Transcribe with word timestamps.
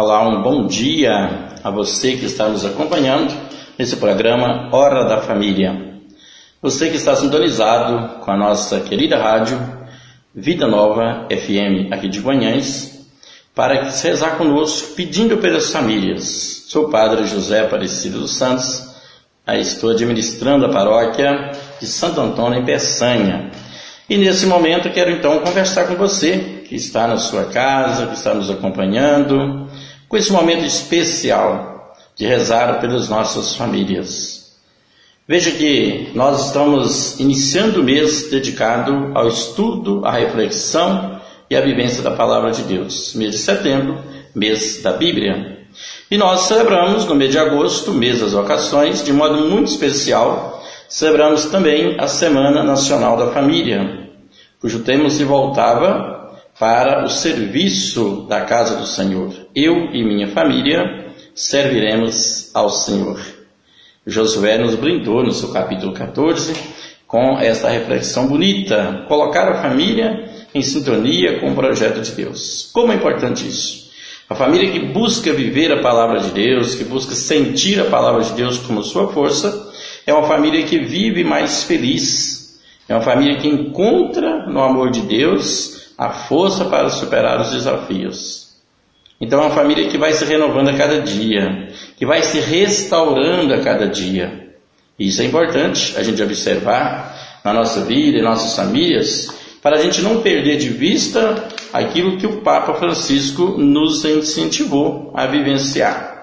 Olá, 0.00 0.28
um 0.28 0.42
bom 0.42 0.64
dia 0.64 1.48
a 1.64 1.72
você 1.72 2.16
que 2.16 2.24
está 2.24 2.48
nos 2.48 2.64
acompanhando 2.64 3.34
nesse 3.76 3.96
programa 3.96 4.68
Hora 4.70 5.04
da 5.08 5.22
Família. 5.22 5.98
Você 6.62 6.88
que 6.88 6.96
está 6.96 7.16
sintonizado 7.16 8.20
com 8.20 8.30
a 8.30 8.36
nossa 8.36 8.78
querida 8.78 9.18
rádio 9.18 9.58
Vida 10.32 10.68
Nova 10.68 11.26
FM 11.28 11.92
aqui 11.92 12.08
de 12.08 12.20
Guanhães, 12.20 13.08
para 13.52 13.90
rezar 13.90 14.38
conosco 14.38 14.94
pedindo 14.94 15.38
pelas 15.38 15.72
famílias. 15.72 16.66
Sou 16.68 16.84
o 16.84 16.90
Padre 16.90 17.26
José 17.26 17.62
Aparecido 17.62 18.20
dos 18.20 18.36
Santos, 18.36 18.94
estou 19.48 19.90
administrando 19.90 20.64
a 20.66 20.70
paróquia 20.70 21.50
de 21.80 21.86
Santo 21.88 22.20
Antônio 22.20 22.60
em 22.60 22.64
Peçanha. 22.64 23.50
E 24.08 24.16
nesse 24.16 24.46
momento 24.46 24.90
quero 24.90 25.10
então 25.10 25.40
conversar 25.40 25.88
com 25.88 25.96
você 25.96 26.62
que 26.68 26.76
está 26.76 27.08
na 27.08 27.16
sua 27.16 27.46
casa, 27.46 28.06
que 28.06 28.14
está 28.14 28.32
nos 28.32 28.48
acompanhando, 28.48 29.67
com 30.08 30.16
esse 30.16 30.32
momento 30.32 30.64
especial 30.64 31.94
de 32.16 32.26
rezar 32.26 32.80
pelas 32.80 33.08
nossas 33.08 33.54
famílias. 33.54 34.56
Veja 35.26 35.50
que 35.50 36.10
nós 36.14 36.46
estamos 36.46 37.20
iniciando 37.20 37.80
o 37.80 37.84
mês 37.84 38.30
dedicado 38.30 39.12
ao 39.14 39.28
estudo, 39.28 40.04
à 40.04 40.12
reflexão 40.12 41.20
e 41.50 41.54
à 41.54 41.60
vivência 41.60 42.02
da 42.02 42.10
Palavra 42.10 42.50
de 42.50 42.62
Deus. 42.62 43.14
Mês 43.14 43.32
de 43.32 43.38
setembro, 43.38 43.98
mês 44.34 44.82
da 44.82 44.92
Bíblia. 44.92 45.58
E 46.10 46.16
nós 46.16 46.42
celebramos 46.42 47.04
no 47.04 47.14
mês 47.14 47.30
de 47.30 47.38
agosto, 47.38 47.92
mês 47.92 48.20
das 48.20 48.32
vocações, 48.32 49.04
de 49.04 49.12
modo 49.12 49.46
muito 49.48 49.70
especial, 49.70 50.64
celebramos 50.88 51.44
também 51.46 51.96
a 52.00 52.08
Semana 52.08 52.62
Nacional 52.62 53.18
da 53.18 53.30
Família, 53.30 54.08
cujo 54.58 54.80
tema 54.80 55.10
se 55.10 55.24
voltava 55.24 56.40
para 56.58 57.04
o 57.04 57.10
serviço 57.10 58.26
da 58.28 58.40
casa 58.40 58.76
do 58.76 58.86
Senhor. 58.86 59.37
Eu 59.60 59.92
e 59.92 60.04
minha 60.04 60.28
família 60.28 61.12
serviremos 61.34 62.54
ao 62.54 62.70
Senhor. 62.70 63.20
Josué 64.06 64.56
nos 64.56 64.76
brindou 64.76 65.24
no 65.24 65.32
seu 65.32 65.52
capítulo 65.52 65.92
14 65.92 66.54
com 67.08 67.36
esta 67.40 67.68
reflexão 67.68 68.28
bonita, 68.28 69.04
colocar 69.08 69.48
a 69.48 69.60
família 69.60 70.30
em 70.54 70.62
sintonia 70.62 71.40
com 71.40 71.50
o 71.50 71.54
projeto 71.56 72.00
de 72.00 72.12
Deus. 72.12 72.70
Como 72.72 72.92
é 72.92 72.94
importante 72.94 73.48
isso? 73.48 73.90
A 74.30 74.36
família 74.36 74.70
que 74.70 74.78
busca 74.78 75.32
viver 75.32 75.72
a 75.72 75.82
palavra 75.82 76.20
de 76.20 76.30
Deus, 76.30 76.76
que 76.76 76.84
busca 76.84 77.16
sentir 77.16 77.80
a 77.80 77.86
palavra 77.86 78.22
de 78.22 78.34
Deus 78.34 78.58
como 78.58 78.84
sua 78.84 79.12
força, 79.12 79.72
é 80.06 80.14
uma 80.14 80.28
família 80.28 80.62
que 80.66 80.78
vive 80.78 81.24
mais 81.24 81.64
feliz. 81.64 82.60
É 82.88 82.94
uma 82.94 83.02
família 83.02 83.38
que 83.38 83.48
encontra 83.48 84.46
no 84.46 84.62
amor 84.62 84.92
de 84.92 85.00
Deus 85.00 85.90
a 85.98 86.10
força 86.10 86.66
para 86.66 86.90
superar 86.90 87.40
os 87.40 87.50
desafios. 87.50 88.47
Então 89.20 89.40
é 89.40 89.46
uma 89.46 89.54
família 89.54 89.88
que 89.88 89.98
vai 89.98 90.12
se 90.12 90.24
renovando 90.24 90.68
a 90.68 90.76
cada 90.76 91.00
dia, 91.00 91.68
que 91.96 92.06
vai 92.06 92.22
se 92.22 92.38
restaurando 92.38 93.52
a 93.52 93.60
cada 93.60 93.86
dia. 93.88 94.54
Isso 94.98 95.22
é 95.22 95.24
importante 95.24 95.94
a 95.96 96.02
gente 96.02 96.22
observar 96.22 97.40
na 97.44 97.52
nossa 97.52 97.84
vida 97.84 98.18
e 98.18 98.22
nossas 98.22 98.54
famílias, 98.54 99.34
para 99.62 99.76
a 99.76 99.82
gente 99.82 100.02
não 100.02 100.22
perder 100.22 100.58
de 100.58 100.68
vista 100.68 101.48
aquilo 101.72 102.16
que 102.16 102.26
o 102.26 102.40
Papa 102.42 102.74
Francisco 102.74 103.58
nos 103.58 104.04
incentivou 104.04 105.12
a 105.14 105.26
vivenciar 105.26 106.18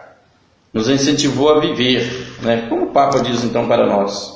nos 0.76 0.90
incentivou 0.90 1.50
a 1.50 1.62
viver. 1.62 2.36
Né? 2.42 2.66
Como 2.68 2.88
o 2.88 2.92
Papa 2.92 3.22
diz 3.22 3.46
então 3.46 3.66
para 3.66 3.88
nós? 3.88 4.36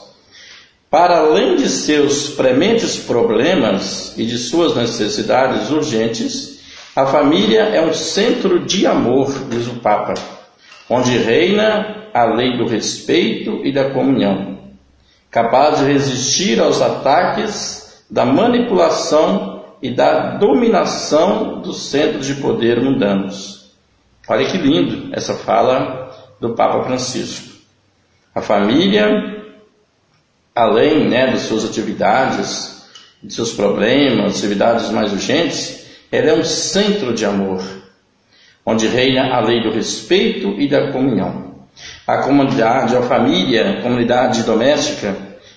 Para 0.89 1.19
além 1.19 1.57
de 1.57 1.67
seus 1.67 2.29
prementes 2.29 2.95
problemas 2.95 4.13
e 4.17 4.25
de 4.25 4.37
suas 4.37 4.73
necessidades 4.73 5.69
urgentes, 5.69 6.58
a 6.95 7.05
família 7.05 7.61
é 7.61 7.81
um 7.81 7.93
centro 7.93 8.65
de 8.65 8.87
amor, 8.87 9.31
diz 9.49 9.67
o 9.67 9.75
Papa, 9.75 10.15
onde 10.89 11.17
reina 11.17 12.07
a 12.13 12.25
lei 12.25 12.57
do 12.57 12.65
respeito 12.65 13.61
e 13.63 13.71
da 13.71 13.91
comunhão, 13.91 14.57
capaz 15.29 15.79
de 15.79 15.85
resistir 15.85 16.59
aos 16.59 16.81
ataques 16.81 18.03
da 18.09 18.25
manipulação 18.25 19.63
e 19.81 19.91
da 19.91 20.37
dominação 20.37 21.61
dos 21.61 21.89
centros 21.89 22.25
de 22.25 22.35
poder 22.35 22.81
mundanos. 22.81 23.71
Olha 24.27 24.45
que 24.49 24.57
lindo 24.57 25.13
essa 25.13 25.33
fala 25.33 26.11
do 26.39 26.55
Papa 26.55 26.83
Francisco. 26.83 27.49
A 28.33 28.41
família, 28.41 29.43
além 30.55 31.07
né, 31.07 31.31
de 31.31 31.39
suas 31.39 31.65
atividades, 31.65 32.87
de 33.21 33.33
seus 33.33 33.53
problemas, 33.53 34.37
atividades 34.37 34.89
mais 34.89 35.11
urgentes, 35.11 35.88
ela 36.11 36.29
é 36.29 36.33
um 36.33 36.43
centro 36.43 37.13
de 37.13 37.25
amor, 37.25 37.63
onde 38.65 38.87
reina 38.87 39.33
a 39.33 39.39
lei 39.39 39.61
do 39.61 39.71
respeito 39.71 40.59
e 40.59 40.67
da 40.67 40.91
comunhão. 40.91 41.49
A 42.05 42.17
comunidade, 42.17 42.95
a 42.95 43.01
família, 43.03 43.69
a 43.69 43.81
comunidade 43.81 44.43
doméstica, 44.43 45.15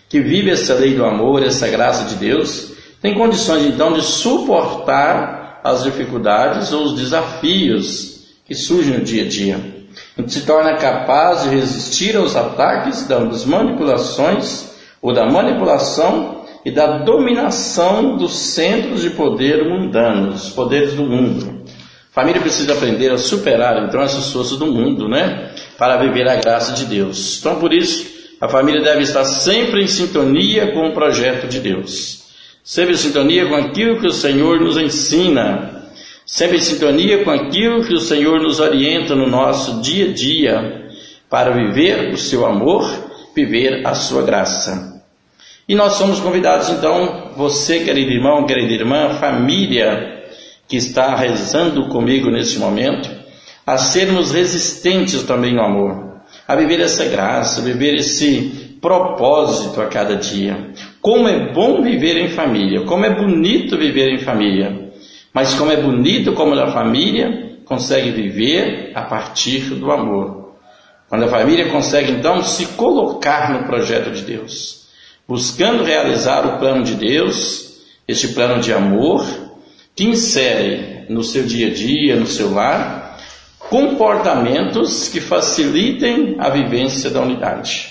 que 0.08 0.20
vive 0.20 0.50
essa 0.50 0.74
lei 0.74 0.94
do 0.94 1.04
amor, 1.04 1.42
essa 1.42 1.68
graça 1.68 2.04
de 2.04 2.16
Deus, 2.16 2.72
tem 3.00 3.14
condições 3.14 3.64
então 3.66 3.92
de 3.92 4.02
suportar 4.02 5.60
as 5.64 5.82
dificuldades 5.82 6.72
ou 6.72 6.84
os 6.84 6.94
desafios 6.94 8.26
que 8.44 8.54
surgem 8.54 8.98
no 8.98 9.04
dia 9.04 9.24
a 9.24 9.28
dia 9.28 9.82
se 10.26 10.42
torna 10.42 10.76
capaz 10.76 11.42
de 11.42 11.50
resistir 11.50 12.16
aos 12.16 12.36
ataques 12.36 13.06
das 13.06 13.44
manipulações 13.44 14.70
ou 15.00 15.12
da 15.12 15.26
manipulação 15.26 16.41
e 16.64 16.70
da 16.70 16.98
dominação 16.98 18.16
dos 18.16 18.36
centros 18.36 19.02
de 19.02 19.10
poder 19.10 19.68
mundanos, 19.68 20.50
poderes 20.50 20.94
do 20.94 21.02
mundo. 21.02 21.62
A 22.10 22.14
família 22.14 22.40
precisa 22.40 22.72
aprender 22.72 23.10
a 23.10 23.18
superar 23.18 23.84
então 23.86 24.00
essas 24.00 24.32
forças 24.32 24.58
do 24.58 24.66
mundo, 24.66 25.08
né? 25.08 25.50
Para 25.78 25.96
viver 25.96 26.28
a 26.28 26.36
graça 26.36 26.72
de 26.72 26.84
Deus. 26.84 27.38
Então, 27.40 27.58
por 27.58 27.72
isso, 27.72 28.06
a 28.40 28.48
família 28.48 28.82
deve 28.82 29.02
estar 29.02 29.24
sempre 29.24 29.82
em 29.82 29.86
sintonia 29.86 30.72
com 30.72 30.88
o 30.88 30.92
projeto 30.92 31.48
de 31.48 31.58
Deus. 31.58 32.22
Sempre 32.62 32.94
em 32.94 32.98
sintonia 32.98 33.46
com 33.46 33.56
aquilo 33.56 34.00
que 34.00 34.06
o 34.06 34.12
Senhor 34.12 34.60
nos 34.60 34.76
ensina 34.76 35.72
sempre 36.32 36.56
em 36.56 36.60
sintonia 36.60 37.24
com 37.24 37.30
aquilo 37.30 37.84
que 37.84 37.94
o 37.94 38.00
Senhor 38.00 38.40
nos 38.40 38.60
orienta 38.60 39.14
no 39.14 39.26
nosso 39.26 39.82
dia 39.82 40.06
a 40.06 40.12
dia, 40.12 40.90
para 41.28 41.50
viver 41.50 42.12
o 42.12 42.16
seu 42.16 42.46
amor, 42.46 42.88
viver 43.34 43.86
a 43.86 43.94
sua 43.94 44.22
graça. 44.22 44.91
E 45.68 45.74
nós 45.74 45.94
somos 45.94 46.18
convidados 46.20 46.68
então, 46.70 47.30
você, 47.36 47.80
querido 47.80 48.10
irmão, 48.10 48.46
querida 48.46 48.72
irmã, 48.72 49.14
família 49.20 50.24
que 50.66 50.76
está 50.76 51.14
rezando 51.14 51.88
comigo 51.88 52.30
nesse 52.30 52.58
momento, 52.58 53.08
a 53.66 53.78
sermos 53.78 54.32
resistentes 54.32 55.22
também 55.22 55.54
no 55.54 55.62
amor, 55.62 56.20
a 56.48 56.56
viver 56.56 56.80
essa 56.80 57.04
graça, 57.04 57.60
a 57.60 57.64
viver 57.64 57.94
esse 57.94 58.76
propósito 58.80 59.80
a 59.80 59.86
cada 59.86 60.16
dia. 60.16 60.72
Como 61.00 61.28
é 61.28 61.52
bom 61.52 61.80
viver 61.82 62.16
em 62.16 62.28
família, 62.28 62.84
como 62.84 63.04
é 63.04 63.14
bonito 63.14 63.78
viver 63.78 64.12
em 64.12 64.18
família. 64.18 64.90
Mas 65.32 65.54
como 65.54 65.70
é 65.70 65.76
bonito 65.76 66.32
como 66.32 66.54
a 66.54 66.72
família 66.72 67.60
consegue 67.64 68.10
viver 68.10 68.90
a 68.94 69.02
partir 69.02 69.60
do 69.74 69.90
amor. 69.90 70.56
Quando 71.08 71.24
a 71.24 71.28
família 71.28 71.70
consegue 71.70 72.12
então 72.12 72.42
se 72.42 72.66
colocar 72.68 73.52
no 73.52 73.66
projeto 73.66 74.10
de 74.10 74.22
Deus, 74.22 74.81
buscando 75.26 75.84
realizar 75.84 76.46
o 76.46 76.58
plano 76.58 76.84
de 76.84 76.94
Deus, 76.94 77.82
este 78.06 78.28
plano 78.28 78.60
de 78.60 78.72
amor, 78.72 79.24
que 79.94 80.04
insere 80.04 81.06
no 81.08 81.22
seu 81.22 81.44
dia 81.44 81.68
a 81.68 81.74
dia, 81.74 82.16
no 82.16 82.26
seu 82.26 82.52
lar, 82.52 83.18
comportamentos 83.58 85.08
que 85.08 85.20
facilitem 85.20 86.36
a 86.38 86.48
vivência 86.50 87.10
da 87.10 87.20
unidade. 87.20 87.90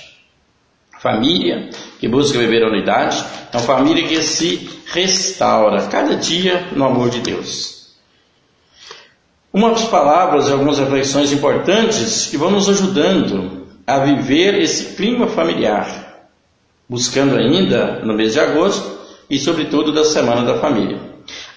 Família 1.00 1.70
que 2.00 2.08
busca 2.08 2.38
viver 2.38 2.64
a 2.64 2.68
unidade 2.68 3.24
é 3.52 3.58
uma 3.58 3.64
família 3.64 4.08
que 4.08 4.22
se 4.22 4.70
restaura 4.86 5.88
cada 5.88 6.16
dia 6.16 6.68
no 6.74 6.86
amor 6.86 7.10
de 7.10 7.22
Deus. 7.22 7.96
Umas 9.54 9.84
palavras 9.86 10.48
e 10.48 10.52
algumas 10.52 10.80
reflexões 10.80 11.32
importantes 11.32 12.28
que 12.28 12.38
vão 12.38 12.52
nos 12.52 12.70
ajudando 12.70 13.68
a 13.86 14.00
viver 14.00 14.62
esse 14.62 14.96
clima 14.96 15.28
familiar, 15.28 16.01
buscando 16.92 17.38
ainda 17.38 18.02
no 18.04 18.14
mês 18.14 18.34
de 18.34 18.40
agosto 18.42 19.00
e, 19.30 19.40
sobretudo, 19.40 19.94
da 19.94 20.04
Semana 20.04 20.44
da 20.44 20.60
Família. 20.60 21.00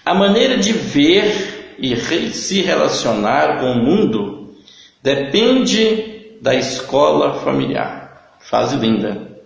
A 0.05 0.15
maneira 0.15 0.57
de 0.57 0.73
ver 0.73 1.75
e 1.77 1.97
se 1.97 2.63
relacionar 2.63 3.59
com 3.59 3.73
o 3.73 3.83
mundo 3.83 4.55
depende 5.03 6.37
da 6.41 6.55
escola 6.55 7.41
familiar. 7.41 8.37
Fase 8.39 8.77
linda. 8.77 9.41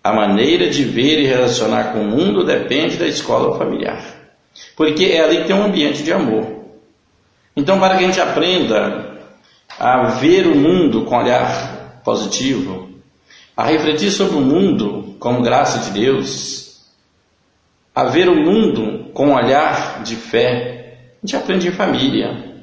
A 0.00 0.12
maneira 0.12 0.70
de 0.70 0.84
ver 0.84 1.18
e 1.18 1.26
relacionar 1.26 1.92
com 1.92 2.02
o 2.02 2.08
mundo 2.08 2.44
depende 2.44 2.96
da 2.96 3.08
escola 3.08 3.58
familiar. 3.58 4.00
Porque 4.76 5.06
é 5.06 5.24
ali 5.24 5.38
que 5.38 5.48
tem 5.48 5.56
um 5.56 5.64
ambiente 5.64 6.04
de 6.04 6.12
amor. 6.12 6.46
Então, 7.56 7.80
para 7.80 7.96
que 7.96 8.04
a 8.04 8.06
gente 8.06 8.20
aprenda 8.20 9.18
a 9.76 10.04
ver 10.04 10.46
o 10.46 10.54
mundo 10.54 11.04
com 11.04 11.16
olhar 11.16 12.00
positivo, 12.04 12.89
a 13.60 13.66
refletir 13.66 14.10
sobre 14.10 14.36
o 14.36 14.40
mundo 14.40 15.16
como 15.18 15.42
graça 15.42 15.80
de 15.80 16.00
Deus, 16.00 16.80
a 17.94 18.04
ver 18.04 18.26
o 18.26 18.34
mundo 18.34 19.10
com 19.12 19.26
um 19.26 19.34
olhar 19.34 20.02
de 20.02 20.16
fé, 20.16 21.10
a 21.22 21.26
gente 21.26 21.36
aprende 21.36 21.68
em 21.68 21.72
família. 21.72 22.54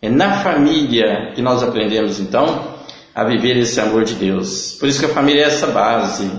É 0.00 0.08
na 0.08 0.42
família 0.42 1.32
que 1.34 1.42
nós 1.42 1.62
aprendemos 1.62 2.18
então 2.18 2.74
a 3.14 3.22
viver 3.22 3.58
esse 3.58 3.78
amor 3.82 4.04
de 4.04 4.14
Deus. 4.14 4.78
Por 4.80 4.88
isso 4.88 4.98
que 4.98 5.04
a 5.04 5.14
família 5.14 5.42
é 5.42 5.46
essa 5.46 5.66
base. 5.66 6.30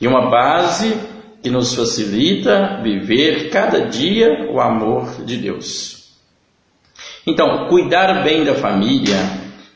E 0.00 0.08
uma 0.08 0.30
base 0.30 0.98
que 1.42 1.50
nos 1.50 1.74
facilita 1.74 2.80
viver 2.82 3.50
cada 3.50 3.84
dia 3.86 4.48
o 4.50 4.58
amor 4.58 5.26
de 5.26 5.36
Deus. 5.36 6.06
Então, 7.26 7.68
cuidar 7.68 8.24
bem 8.24 8.44
da 8.44 8.54
família, 8.54 9.18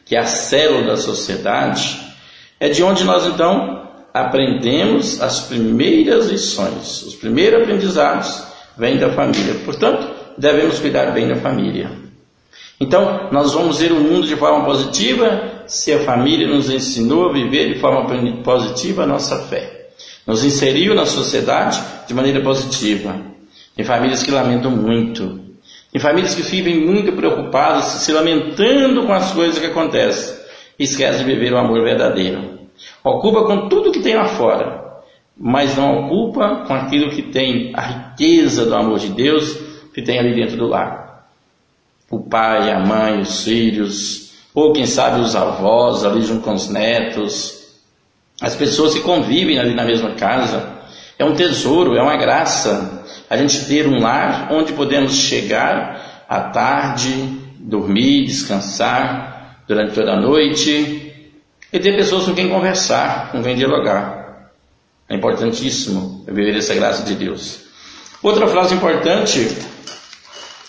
que 0.07 0.17
é 0.17 0.19
a 0.19 0.25
célula 0.25 0.87
da 0.87 0.97
sociedade, 0.97 2.10
é 2.61 2.69
de 2.69 2.83
onde 2.83 3.03
nós 3.05 3.27
então 3.27 3.89
aprendemos 4.12 5.21
as 5.23 5.41
primeiras 5.41 6.27
lições, 6.27 7.03
os 7.03 7.15
primeiros 7.15 7.62
aprendizados 7.62 8.43
vêm 8.77 8.99
da 8.99 9.11
família. 9.12 9.55
Portanto, 9.65 10.09
devemos 10.37 10.79
cuidar 10.79 11.12
bem 11.12 11.27
da 11.27 11.37
família. 11.37 11.91
Então, 12.79 13.29
nós 13.33 13.53
vamos 13.53 13.79
ver 13.79 13.93
o 13.93 14.01
mundo 14.01 14.27
de 14.27 14.37
forma 14.37 14.65
positiva 14.65 15.65
se 15.67 15.93
a 15.93 16.01
família 16.01 16.49
nos 16.49 16.71
ensinou 16.71 17.29
a 17.29 17.33
viver 17.33 17.75
de 17.75 17.81
forma 17.81 18.07
positiva 18.43 19.05
a 19.05 19.07
nossa 19.07 19.39
fé. 19.49 19.89
Nos 20.27 20.45
inseriu 20.45 20.95
na 20.95 21.07
sociedade 21.07 21.81
de 22.07 22.15
maneira 22.15 22.41
positiva. 22.41 23.17
Tem 23.77 23.85
famílias 23.85 24.23
que 24.23 24.31
lamentam 24.31 24.71
muito. 24.71 25.41
Tem 25.93 26.01
famílias 26.01 26.35
que 26.35 26.43
vivem 26.43 26.87
muito 26.87 27.12
preocupadas, 27.12 27.85
se 27.85 28.12
lamentando 28.12 29.07
com 29.07 29.12
as 29.12 29.33
coisas 29.33 29.59
que 29.59 29.67
acontecem. 29.67 30.40
E 30.81 30.85
esquecem 30.85 31.25
de 31.25 31.32
viver 31.32 31.53
o 31.53 31.59
amor 31.59 31.85
verdadeiro. 31.85 32.59
Ocupa 33.05 33.44
com 33.44 33.69
tudo 33.69 33.93
que 33.93 34.00
tem 34.00 34.17
lá 34.17 34.25
fora, 34.25 35.03
mas 35.38 35.77
não 35.77 36.06
ocupa 36.06 36.65
com 36.67 36.75
aquilo 36.75 37.11
que 37.11 37.23
tem 37.23 37.71
a 37.75 37.82
riqueza 37.82 38.67
do 38.67 38.75
amor 38.75 38.99
de 38.99 39.11
Deus 39.11 39.56
que 39.94 40.03
tem 40.03 40.19
ali 40.19 40.35
dentro 40.35 40.56
do 40.56 40.67
lar 40.67 41.11
o 42.11 42.19
pai, 42.19 42.73
a 42.73 42.81
mãe, 42.81 43.21
os 43.21 43.44
filhos, 43.44 44.32
ou 44.53 44.73
quem 44.73 44.85
sabe 44.85 45.21
os 45.21 45.37
avós 45.37 46.05
ali 46.05 46.23
junto 46.23 46.43
com 46.43 46.55
os 46.55 46.69
netos, 46.69 47.61
as 48.43 48.56
pessoas 48.56 48.94
que 48.94 49.00
convivem 49.00 49.59
ali 49.59 49.75
na 49.75 49.85
mesma 49.85 50.15
casa. 50.15 50.81
É 51.17 51.25
um 51.25 51.35
tesouro, 51.35 51.97
é 51.97 52.03
uma 52.03 52.17
graça 52.17 53.05
a 53.29 53.37
gente 53.37 53.65
ter 53.67 53.87
um 53.87 54.00
lar 54.00 54.49
onde 54.50 54.73
podemos 54.73 55.15
chegar 55.15 56.25
à 56.29 56.41
tarde, 56.41 57.38
dormir, 57.61 58.25
descansar 58.25 59.30
durante 59.71 59.95
toda 59.95 60.15
a 60.15 60.21
noite 60.21 61.15
e 61.73 61.79
ter 61.79 61.95
pessoas 61.95 62.25
com 62.25 62.35
quem 62.35 62.49
conversar, 62.49 63.31
com 63.31 63.41
quem 63.41 63.55
dialogar. 63.55 64.51
É 65.09 65.15
importantíssimo 65.15 66.25
viver 66.27 66.57
essa 66.57 66.75
graça 66.75 67.05
de 67.05 67.15
Deus. 67.15 67.61
Outra 68.21 68.49
frase 68.49 68.75
importante 68.75 69.47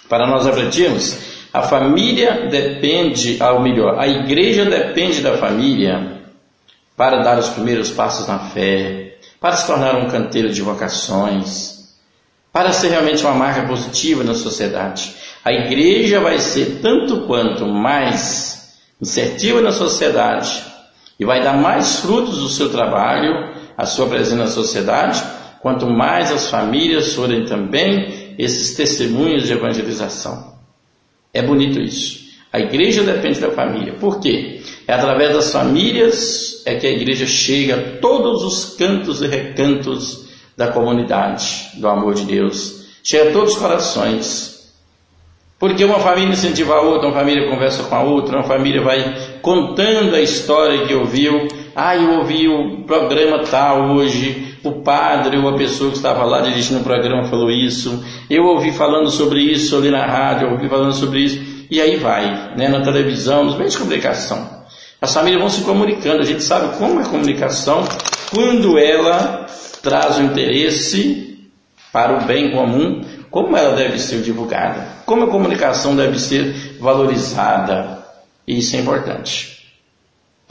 para 0.07 0.27
nós 0.27 0.45
refletirmos 0.45 1.17
a 1.51 1.63
família 1.63 2.47
depende, 2.47 3.39
ou 3.41 3.59
melhor, 3.59 3.99
a 3.99 4.07
igreja 4.07 4.65
depende 4.65 5.21
da 5.21 5.35
família 5.35 6.21
para 6.95 7.23
dar 7.23 7.39
os 7.39 7.49
primeiros 7.49 7.89
passos 7.89 8.27
na 8.27 8.37
fé, 8.37 9.17
para 9.39 9.57
se 9.57 9.65
tornar 9.65 9.95
um 9.95 10.09
canteiro 10.09 10.49
de 10.49 10.61
vocações, 10.61 11.95
para 12.53 12.71
ser 12.71 12.89
realmente 12.89 13.23
uma 13.23 13.33
marca 13.33 13.67
positiva 13.67 14.23
na 14.23 14.35
sociedade. 14.35 15.15
A 15.43 15.51
igreja 15.51 16.19
vai 16.19 16.37
ser 16.37 16.79
tanto 16.83 17.21
quanto 17.21 17.65
mais 17.65 18.50
insertiva 19.01 19.61
na 19.61 19.71
sociedade 19.71 20.63
e 21.19 21.25
vai 21.25 21.43
dar 21.43 21.57
mais 21.57 21.97
frutos 21.97 22.37
do 22.37 22.49
seu 22.49 22.69
trabalho, 22.69 23.51
a 23.77 23.85
sua 23.85 24.07
presença 24.07 24.35
na 24.35 24.47
sociedade, 24.47 25.23
quanto 25.61 25.87
mais 25.87 26.31
as 26.31 26.49
famílias 26.49 27.13
forem 27.13 27.45
também 27.45 28.35
esses 28.37 28.75
testemunhos 28.75 29.43
de 29.43 29.53
evangelização. 29.53 30.55
É 31.33 31.41
bonito 31.41 31.79
isso. 31.79 32.21
A 32.51 32.59
igreja 32.59 33.03
depende 33.03 33.39
da 33.39 33.51
família. 33.51 33.93
Por 33.93 34.19
quê? 34.19 34.61
É 34.85 34.93
através 34.93 35.33
das 35.33 35.51
famílias 35.51 36.61
é 36.65 36.75
que 36.75 36.85
a 36.85 36.91
igreja 36.91 37.25
chega 37.25 37.75
a 37.75 37.99
todos 37.99 38.43
os 38.43 38.75
cantos 38.75 39.21
e 39.21 39.27
recantos 39.27 40.25
da 40.57 40.67
comunidade, 40.67 41.69
do 41.75 41.87
amor 41.87 42.13
de 42.13 42.25
Deus. 42.25 42.87
Chega 43.03 43.29
a 43.29 43.33
todos 43.33 43.53
os 43.53 43.59
corações. 43.59 44.50
Porque 45.61 45.85
uma 45.85 45.99
família 45.99 46.33
incentiva 46.33 46.73
a 46.73 46.81
outra, 46.81 47.07
uma 47.07 47.19
família 47.19 47.47
conversa 47.47 47.83
com 47.83 47.93
a 47.93 48.01
outra, 48.01 48.39
uma 48.39 48.47
família 48.47 48.81
vai 48.81 49.15
contando 49.43 50.15
a 50.15 50.19
história 50.19 50.87
que 50.87 50.93
ouviu. 50.95 51.47
Ah, 51.75 51.95
eu 51.95 52.17
ouvi 52.17 52.47
o 52.47 52.83
programa 52.83 53.43
tal 53.43 53.91
hoje, 53.91 54.57
o 54.63 54.81
padre 54.81 55.37
ou 55.37 55.47
a 55.47 55.55
pessoa 55.55 55.91
que 55.91 55.97
estava 55.97 56.25
lá 56.25 56.41
dirigindo 56.41 56.79
o 56.79 56.83
programa 56.83 57.25
falou 57.25 57.51
isso, 57.51 58.03
eu 58.27 58.43
ouvi 58.43 58.71
falando 58.71 59.11
sobre 59.11 59.39
isso 59.39 59.77
ali 59.77 59.91
na 59.91 60.03
rádio, 60.03 60.47
eu 60.47 60.53
ouvi 60.53 60.67
falando 60.67 60.93
sobre 60.93 61.19
isso, 61.19 61.39
e 61.69 61.79
aí 61.79 61.97
vai, 61.97 62.55
né, 62.57 62.67
na 62.67 62.81
televisão, 62.81 63.43
nos 63.43 63.55
meios 63.55 63.73
de 63.73 63.77
comunicação. 63.77 64.49
As 64.99 65.13
famílias 65.13 65.39
vão 65.39 65.49
se 65.49 65.61
comunicando, 65.61 66.21
a 66.21 66.25
gente 66.25 66.41
sabe 66.41 66.75
como 66.79 66.99
é 66.99 67.03
a 67.03 67.07
comunicação 67.07 67.83
quando 68.33 68.79
ela 68.79 69.45
traz 69.83 70.17
o 70.17 70.23
interesse 70.23 71.39
para 71.93 72.17
o 72.17 72.25
bem 72.25 72.49
comum, 72.49 73.01
como 73.31 73.55
ela 73.55 73.75
deve 73.75 73.97
ser 73.97 74.21
divulgada, 74.21 74.85
como 75.05 75.23
a 75.23 75.29
comunicação 75.29 75.95
deve 75.95 76.19
ser 76.19 76.77
valorizada. 76.79 78.05
Isso 78.45 78.75
é 78.75 78.79
importante. 78.79 79.61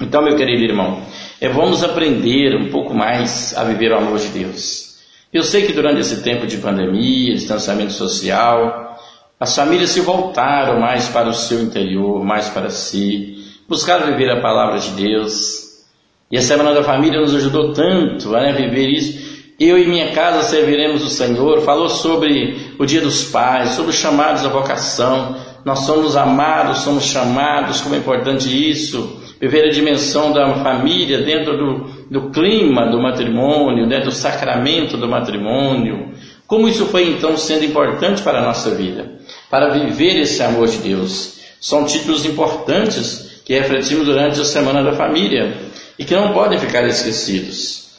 Então, 0.00 0.22
meu 0.22 0.34
querido 0.34 0.64
irmão, 0.64 1.02
é, 1.38 1.48
vamos 1.50 1.84
aprender 1.84 2.56
um 2.56 2.70
pouco 2.70 2.94
mais 2.94 3.54
a 3.56 3.64
viver 3.64 3.92
o 3.92 3.98
amor 3.98 4.18
de 4.18 4.28
Deus. 4.28 4.98
Eu 5.30 5.44
sei 5.44 5.66
que 5.66 5.74
durante 5.74 6.00
esse 6.00 6.22
tempo 6.22 6.46
de 6.46 6.56
pandemia, 6.56 7.34
distanciamento 7.34 7.92
social, 7.92 8.98
as 9.38 9.54
famílias 9.54 9.90
se 9.90 10.00
voltaram 10.00 10.80
mais 10.80 11.08
para 11.08 11.28
o 11.28 11.34
seu 11.34 11.60
interior, 11.60 12.24
mais 12.24 12.48
para 12.48 12.70
si, 12.70 13.44
buscaram 13.68 14.06
viver 14.06 14.30
a 14.30 14.40
palavra 14.40 14.78
de 14.78 14.90
Deus. 14.92 15.84
E 16.30 16.38
a 16.38 16.42
Semana 16.42 16.72
da 16.72 16.82
Família 16.82 17.20
nos 17.20 17.34
ajudou 17.34 17.74
tanto 17.74 18.34
a 18.34 18.40
né, 18.40 18.52
viver 18.52 18.88
isso. 18.88 19.19
Eu 19.60 19.78
e 19.78 19.86
minha 19.86 20.12
casa 20.12 20.48
serviremos 20.48 21.04
o 21.04 21.10
Senhor. 21.10 21.60
Falou 21.60 21.90
sobre 21.90 22.74
o 22.78 22.86
Dia 22.86 23.02
dos 23.02 23.24
Pais, 23.24 23.72
sobre 23.72 23.90
os 23.90 23.96
chamados 23.96 24.42
à 24.42 24.48
vocação. 24.48 25.36
Nós 25.66 25.80
somos 25.80 26.16
amados, 26.16 26.78
somos 26.78 27.04
chamados, 27.04 27.82
como 27.82 27.94
é 27.94 27.98
importante 27.98 28.48
isso 28.48 29.20
viver 29.40 29.64
a 29.64 29.72
dimensão 29.72 30.32
da 30.32 30.62
família 30.62 31.22
dentro 31.22 31.56
do, 31.56 31.84
do 32.10 32.30
clima 32.30 32.90
do 32.90 33.00
matrimônio, 33.00 33.86
né, 33.86 34.00
do 34.00 34.12
sacramento 34.12 34.98
do 34.98 35.08
matrimônio. 35.08 36.12
Como 36.46 36.68
isso 36.68 36.86
foi 36.86 37.08
então 37.08 37.36
sendo 37.36 37.64
importante 37.64 38.22
para 38.22 38.40
a 38.40 38.42
nossa 38.42 38.70
vida, 38.74 39.18
para 39.48 39.70
viver 39.70 40.20
esse 40.20 40.42
amor 40.42 40.68
de 40.68 40.78
Deus. 40.78 41.40
São 41.58 41.86
títulos 41.86 42.26
importantes 42.26 43.42
que 43.44 43.58
refletimos 43.58 44.04
durante 44.04 44.40
a 44.40 44.44
Semana 44.44 44.82
da 44.82 44.92
Família 44.92 45.56
e 45.99 46.04
que 46.04 46.14
não 46.14 46.32
podem 46.32 46.58
ficar 46.58 46.87
esquecidos. 46.87 47.89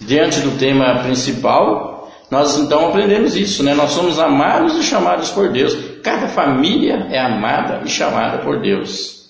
Diante 0.00 0.40
do 0.40 0.58
tema 0.58 1.00
principal, 1.02 2.10
nós 2.30 2.56
então 2.58 2.88
aprendemos 2.88 3.36
isso, 3.36 3.62
né? 3.62 3.74
Nós 3.74 3.90
somos 3.90 4.18
amados 4.18 4.76
e 4.78 4.82
chamados 4.82 5.30
por 5.30 5.50
Deus. 5.50 5.76
Cada 6.02 6.28
família 6.28 7.08
é 7.10 7.18
amada 7.18 7.82
e 7.84 7.88
chamada 7.88 8.38
por 8.38 8.60
Deus. 8.60 9.28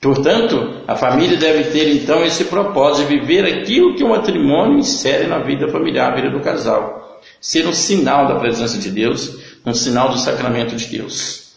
Portanto, 0.00 0.82
a 0.86 0.94
família 0.94 1.36
deve 1.36 1.70
ter 1.70 1.88
então 1.94 2.24
esse 2.24 2.44
propósito 2.46 3.08
de 3.08 3.18
viver 3.18 3.44
aquilo 3.46 3.94
que 3.94 4.04
o 4.04 4.08
matrimônio 4.08 4.78
insere 4.78 5.26
na 5.26 5.38
vida 5.38 5.68
familiar, 5.68 6.10
na 6.10 6.16
vida 6.16 6.30
do 6.30 6.40
casal. 6.40 7.20
Ser 7.40 7.66
um 7.66 7.72
sinal 7.72 8.26
da 8.26 8.34
presença 8.34 8.78
de 8.78 8.90
Deus, 8.90 9.38
um 9.64 9.72
sinal 9.72 10.08
do 10.08 10.18
sacramento 10.18 10.74
de 10.76 10.86
Deus. 10.86 11.54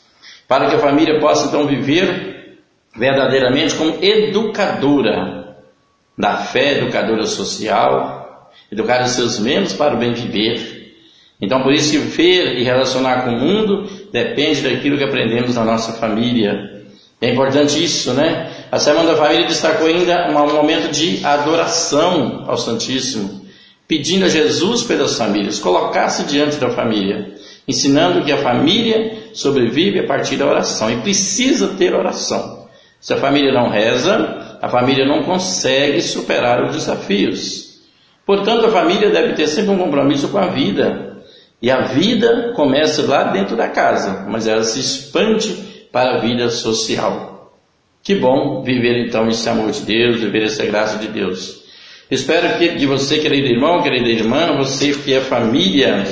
Para 0.48 0.70
que 0.70 0.76
a 0.76 0.80
família 0.80 1.20
possa 1.20 1.48
então 1.48 1.66
viver 1.66 2.62
verdadeiramente 2.96 3.76
como 3.76 3.98
educadora 4.04 5.58
da 6.18 6.38
fé, 6.38 6.78
educadora 6.78 7.26
social, 7.26 8.15
educar 8.72 9.04
os 9.04 9.12
seus 9.12 9.40
membros 9.40 9.74
para 9.74 9.96
o 9.96 9.98
bem 9.98 10.14
viver. 10.14 10.96
Então, 11.42 11.62
por 11.62 11.74
isso 11.74 11.92
que 11.92 11.98
ver 11.98 12.60
e 12.60 12.64
relacionar 12.64 13.24
com 13.24 13.32
o 13.32 13.40
mundo 13.40 13.90
depende 14.12 14.62
daquilo 14.62 14.98
que 14.98 15.04
aprendemos 15.04 15.56
na 15.56 15.66
nossa 15.66 15.94
família, 15.94 16.76
é 17.22 17.30
importante 17.32 17.84
isso, 17.84 18.14
né? 18.14 18.52
A 18.72 18.78
Semana 18.78 19.12
da 19.12 19.18
Família 19.18 19.48
destacou 19.48 19.88
ainda 19.88 20.30
um 20.30 20.54
momento 20.54 20.92
de 20.92 21.26
adoração 21.26 22.44
ao 22.48 22.58
Santíssimo, 22.58 23.46
pedindo 23.88 24.26
a 24.26 24.30
Jesus 24.30 24.84
pelas 24.84 25.18
famílias, 25.18 25.60
colocar-se 25.60 26.24
diante 26.24 26.58
da 26.58 26.70
família, 26.70 27.34
ensinando 27.68 28.24
que 28.24 28.32
a 28.32 28.38
família 28.38 29.30
sobrevive 29.34 30.00
a 30.00 30.06
partir 30.06 30.36
da 30.36 30.46
oração 30.46 30.92
e 30.92 30.98
precisa 30.98 31.70
ter 31.70 31.96
oração. 31.96 32.68
Se 33.00 33.14
a 33.14 33.18
família 33.18 33.54
não 33.54 33.70
reza, 33.70 34.58
a 34.62 34.68
família 34.68 35.06
não 35.06 35.24
consegue 35.24 36.02
superar 36.02 36.64
os 36.64 36.76
desafios. 36.76 37.65
Portanto, 38.26 38.66
a 38.66 38.72
família 38.72 39.12
deve 39.12 39.34
ter 39.34 39.48
sempre 39.48 39.72
um 39.72 39.78
compromisso 39.78 40.30
com 40.30 40.38
a 40.38 40.48
vida. 40.48 41.24
E 41.62 41.70
a 41.70 41.88
vida 41.88 42.54
começa 42.56 43.02
lá 43.04 43.26
dentro 43.26 43.56
da 43.56 43.70
casa, 43.70 44.26
mas 44.28 44.48
ela 44.48 44.64
se 44.64 44.80
expande 44.80 45.88
para 45.92 46.18
a 46.18 46.22
vida 46.22 46.50
social. 46.50 47.54
Que 48.04 48.16
bom 48.16 48.62
viver 48.62 49.08
então 49.08 49.28
esse 49.30 49.48
amor 49.50 49.72
de 49.72 49.82
Deus, 49.82 50.20
viver 50.20 50.44
essa 50.44 50.66
graça 50.66 50.98
de 50.98 51.08
Deus. 51.08 51.64
Espero 52.10 52.60
que 52.60 52.70
de 52.70 52.86
você, 52.86 53.18
querido 53.18 53.48
irmão, 53.48 53.82
querida 53.82 54.08
irmã, 54.08 54.56
você 54.58 54.94
que 54.94 55.14
é 55.14 55.22
família, 55.22 56.04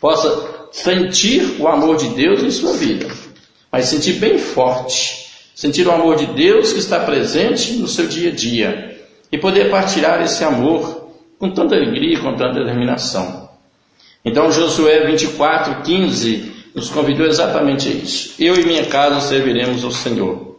possa 0.00 0.68
sentir 0.72 1.56
o 1.58 1.68
amor 1.68 1.96
de 1.96 2.08
Deus 2.08 2.42
em 2.42 2.50
sua 2.50 2.72
vida. 2.72 3.06
mas 3.70 3.86
sentir 3.86 4.14
bem 4.14 4.38
forte, 4.38 5.26
sentir 5.54 5.86
o 5.86 5.90
amor 5.90 6.16
de 6.16 6.26
Deus 6.26 6.72
que 6.72 6.78
está 6.78 7.00
presente 7.00 7.74
no 7.74 7.86
seu 7.86 8.06
dia 8.06 8.30
a 8.30 8.34
dia 8.34 8.98
e 9.30 9.36
poder 9.36 9.70
partilhar 9.70 10.22
esse 10.22 10.42
amor 10.42 11.05
com 11.38 11.50
tanta 11.50 11.74
alegria, 11.74 12.18
com 12.20 12.34
tanta 12.34 12.60
determinação. 12.60 13.48
Então 14.24 14.50
Josué 14.50 15.06
24, 15.06 15.82
15 15.82 16.56
nos 16.74 16.90
convidou 16.90 17.26
exatamente 17.26 17.88
a 17.88 17.92
isso. 17.92 18.34
Eu 18.42 18.54
e 18.56 18.66
minha 18.66 18.86
casa 18.86 19.20
serviremos 19.20 19.84
ao 19.84 19.90
Senhor. 19.90 20.56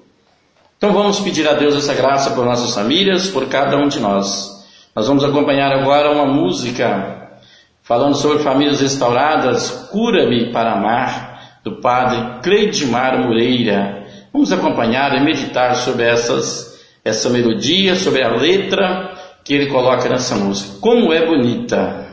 Então 0.77 0.93
vamos 0.93 1.19
pedir 1.19 1.47
a 1.47 1.53
Deus 1.53 1.75
essa 1.75 1.93
graça 1.93 2.31
por 2.31 2.45
nossas 2.45 2.73
famílias, 2.73 3.29
por 3.29 3.47
cada 3.47 3.77
um 3.77 3.87
de 3.87 3.99
nós. 3.99 4.65
Nós 4.95 5.07
vamos 5.07 5.23
acompanhar 5.23 5.71
agora 5.71 6.11
uma 6.11 6.25
música 6.25 7.39
falando 7.83 8.15
sobre 8.15 8.39
famílias 8.39 8.81
restauradas, 8.81 9.69
Cura-me 9.91 10.51
para 10.51 10.73
Amar, 10.73 11.59
do 11.63 11.81
padre 11.81 12.41
Cleidmar 12.41 13.19
Moreira. 13.19 14.05
Vamos 14.31 14.51
acompanhar 14.51 15.15
e 15.15 15.23
meditar 15.23 15.75
sobre 15.75 16.03
essas, 16.03 16.79
essa 17.03 17.29
melodia, 17.29 17.95
sobre 17.95 18.23
a 18.23 18.29
letra 18.29 19.16
que 19.47 19.53
ele 19.53 19.67
coloca 19.67 20.09
nessa 20.09 20.35
música. 20.35 20.77
Como 20.81 21.13
é 21.13 21.25
bonita! 21.25 22.05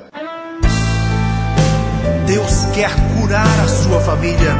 Deus 2.25 2.65
quer 2.73 2.91
curar 3.19 3.61
a 3.61 3.67
sua 3.67 4.01
família, 4.01 4.53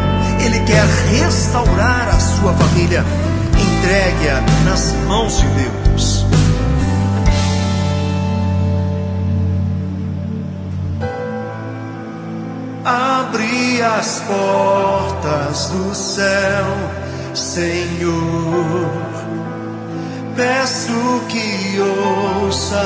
Ele 0.45 0.59
quer 0.65 0.85
restaurar 1.17 2.09
a 2.09 2.19
sua 2.19 2.53
família. 2.53 3.05
Entregue-a 3.53 4.41
nas 4.65 4.93
mãos 5.07 5.39
de 5.39 5.47
Deus. 5.47 6.27
Abre 12.85 13.83
as 13.83 14.21
portas 14.27 15.69
do 15.71 15.95
céu, 15.95 16.67
Senhor. 17.35 19.24
Peço 20.37 21.23
que 21.29 21.79
ouça 21.81 22.83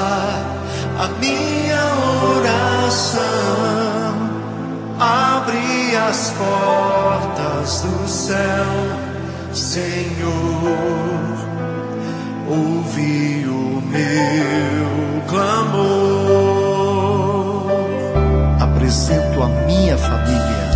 a 0.98 1.08
minha 1.20 1.84
oração 2.36 3.68
Abre 5.00 5.94
as 5.96 6.30
portas 6.30 7.82
do 7.82 8.08
céu, 8.08 8.66
Senhor. 9.52 10.32
Ouvi 12.48 13.46
o 13.46 13.80
meu 13.80 15.22
clamor. 15.28 15.78
Apresento 18.60 19.40
a 19.40 19.46
minha 19.66 19.96
família. 19.96 20.68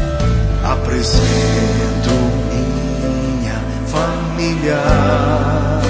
Apresento 0.64 2.12
minha 2.52 3.60
família. 3.88 5.81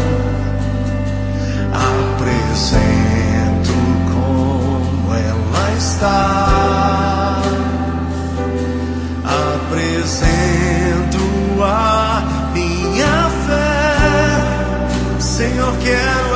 Apresento 2.53 3.73
como 4.13 5.15
ela 5.15 5.73
está 5.79 7.41
apresento 9.73 11.23
a 11.65 12.51
minha 12.53 13.31
fé. 13.47 15.19
Senhor, 15.19 15.75
quero 15.79 16.32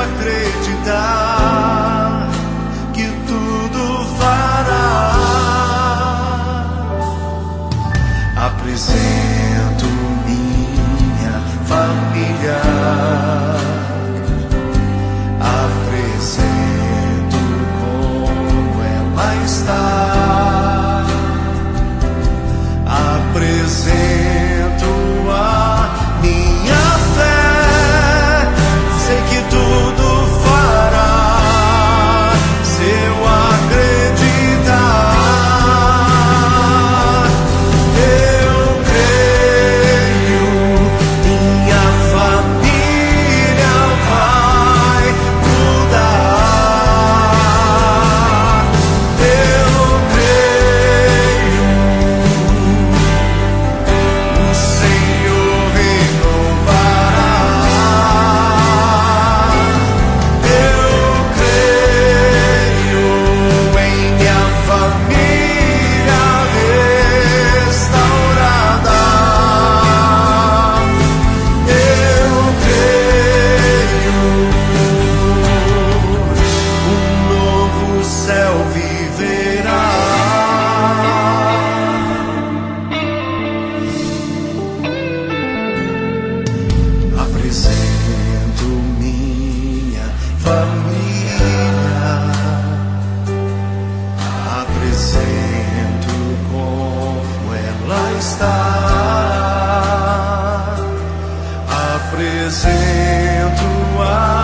apresento 102.07 104.01
a 104.01 104.36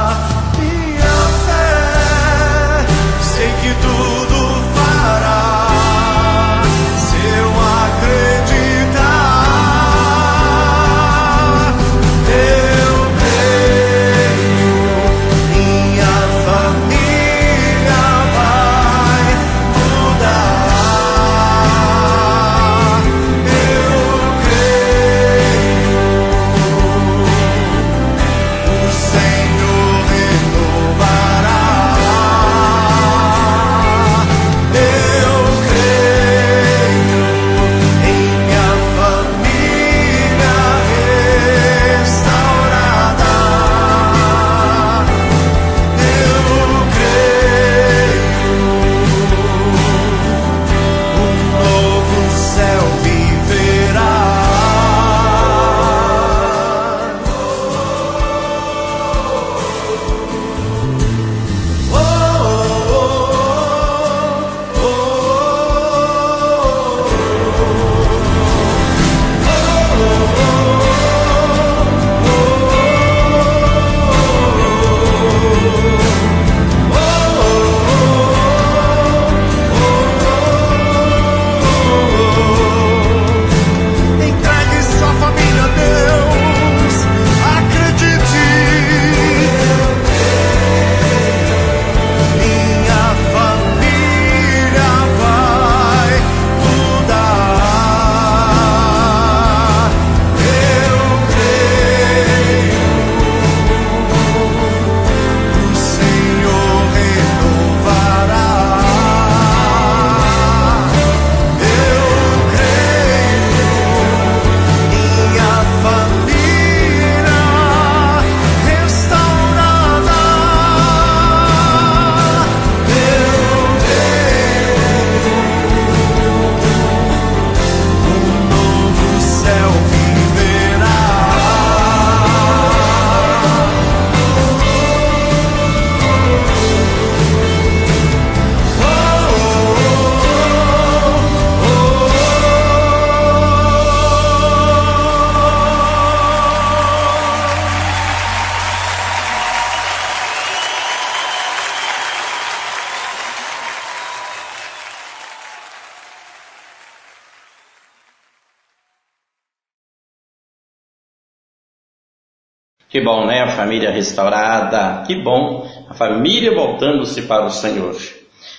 família 163.54 163.92
restaurada. 163.92 165.04
Que 165.08 165.16
bom. 165.16 165.68
A 165.90 165.94
família 165.94 166.54
voltando-se 166.54 167.22
para 167.24 167.46
o 167.46 167.50
Senhor. 167.50 167.96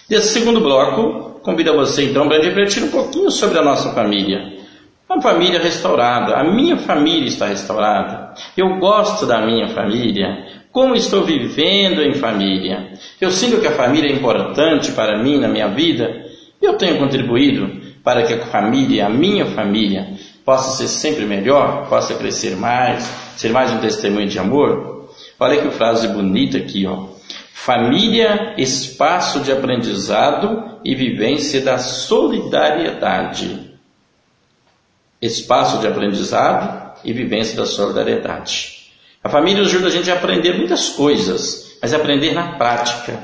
Desse 0.09 0.35
segundo 0.35 0.61
bloco, 0.61 1.41
convido 1.41 1.75
você 1.75 2.05
então 2.05 2.29
para 2.29 2.43
refletir 2.43 2.83
um 2.83 2.91
pouquinho 2.91 3.31
sobre 3.31 3.59
a 3.59 3.63
nossa 3.63 3.93
família. 3.93 4.55
Uma 5.09 5.21
família 5.21 5.61
restaurada. 5.61 6.35
A 6.35 6.45
minha 6.45 6.77
família 6.77 7.29
está 7.29 7.47
restaurada. 7.47 8.35
Eu 8.57 8.79
gosto 8.79 9.27
da 9.27 9.45
minha 9.45 9.69
família. 9.69 10.47
Como 10.73 10.95
estou 10.95 11.23
vivendo 11.23 12.03
em 12.03 12.15
família? 12.15 12.93
Eu 13.21 13.31
sinto 13.31 13.61
que 13.61 13.67
a 13.67 13.73
família 13.73 14.11
é 14.11 14.13
importante 14.13 14.93
para 14.93 15.23
mim 15.23 15.39
na 15.39 15.47
minha 15.47 15.69
vida. 15.69 16.25
Eu 16.61 16.77
tenho 16.77 16.99
contribuído 16.99 17.85
para 18.03 18.23
que 18.25 18.35
a 18.35 18.47
família, 18.47 19.07
a 19.07 19.11
minha 19.11 19.47
família, 19.47 20.14
possa 20.45 20.77
ser 20.77 20.89
sempre 20.89 21.25
melhor, 21.25 21.89
possa 21.89 22.15
crescer 22.15 22.57
mais, 22.57 23.05
ser 23.37 23.51
mais 23.51 23.71
um 23.71 23.79
testemunho 23.79 24.29
de 24.29 24.39
amor. 24.39 25.09
Olha 25.41 25.61
que 25.61 25.71
frase 25.71 26.07
bonita 26.09 26.59
aqui, 26.59 26.87
ó. 26.87 27.07
Família, 27.53 28.55
espaço 28.59 29.41
de 29.41 29.51
aprendizado 29.51 30.81
e 30.85 30.95
vivência 30.95 31.63
da 31.63 31.79
solidariedade. 31.79 33.73
Espaço 35.21 35.79
de 35.79 35.87
aprendizado 35.87 36.93
e 37.03 37.13
vivência 37.13 37.57
da 37.57 37.65
solidariedade. 37.65 38.91
A 39.23 39.31
família 39.31 39.63
ajuda 39.63 39.87
a 39.87 39.91
gente 39.91 40.11
a 40.11 40.15
aprender 40.15 40.59
muitas 40.59 40.91
coisas, 40.91 41.79
mas 41.81 41.95
aprender 41.95 42.35
na 42.35 42.59
prática. 42.59 43.19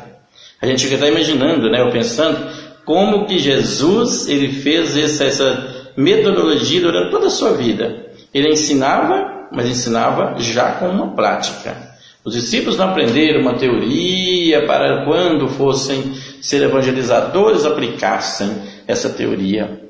A 0.62 0.66
gente 0.66 0.84
fica 0.84 0.96
até 0.96 1.08
imaginando, 1.08 1.70
né, 1.70 1.82
ou 1.82 1.90
pensando, 1.90 2.50
como 2.86 3.26
que 3.26 3.38
Jesus 3.38 4.26
ele 4.26 4.50
fez 4.50 4.96
essa, 4.96 5.24
essa 5.24 5.69
metodologia 5.96 6.80
durante 6.80 7.10
toda 7.10 7.26
a 7.26 7.30
sua 7.30 7.52
vida. 7.52 8.06
Ele 8.32 8.50
ensinava, 8.50 9.48
mas 9.52 9.68
ensinava 9.68 10.36
já 10.38 10.72
com 10.72 10.88
uma 10.88 11.08
prática. 11.08 11.90
Os 12.24 12.34
discípulos 12.34 12.76
não 12.76 12.90
aprenderam 12.90 13.40
uma 13.40 13.54
teoria 13.54 14.66
para 14.66 15.04
quando 15.04 15.48
fossem 15.48 16.14
ser 16.40 16.62
evangelizadores 16.62 17.64
aplicassem 17.64 18.50
essa 18.86 19.08
teoria. 19.08 19.80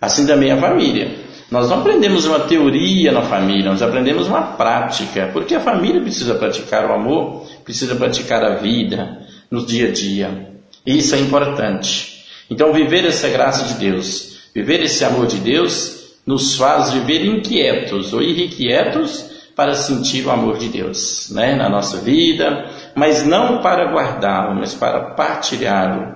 Assim 0.00 0.26
também 0.26 0.52
a 0.52 0.56
família. 0.56 1.10
Nós 1.50 1.68
não 1.68 1.80
aprendemos 1.80 2.26
uma 2.26 2.40
teoria 2.40 3.10
na 3.10 3.22
família, 3.22 3.70
nós 3.70 3.82
aprendemos 3.82 4.28
uma 4.28 4.42
prática, 4.52 5.30
porque 5.32 5.52
a 5.54 5.60
família 5.60 6.00
precisa 6.00 6.36
praticar 6.36 6.88
o 6.88 6.92
amor, 6.92 7.44
precisa 7.64 7.96
praticar 7.96 8.44
a 8.44 8.54
vida 8.54 9.26
no 9.50 9.66
dia 9.66 9.88
a 9.88 9.92
dia. 9.92 10.48
Isso 10.86 11.14
é 11.16 11.18
importante. 11.18 12.24
Então, 12.48 12.72
viver 12.72 13.04
essa 13.04 13.28
graça 13.28 13.64
de 13.64 13.74
Deus, 13.74 14.29
Viver 14.54 14.80
esse 14.82 15.04
amor 15.04 15.26
de 15.26 15.36
Deus 15.38 16.16
nos 16.26 16.56
faz 16.56 16.92
viver 16.92 17.24
inquietos 17.24 18.12
ou 18.12 18.22
irrequietos 18.22 19.30
para 19.54 19.74
sentir 19.74 20.26
o 20.26 20.30
amor 20.30 20.58
de 20.58 20.68
Deus 20.68 21.30
né, 21.34 21.54
na 21.54 21.68
nossa 21.68 21.98
vida, 21.98 22.70
mas 22.94 23.26
não 23.26 23.60
para 23.60 23.92
guardá-lo, 23.92 24.54
mas 24.54 24.74
para 24.74 25.14
partilhá-lo. 25.14 26.14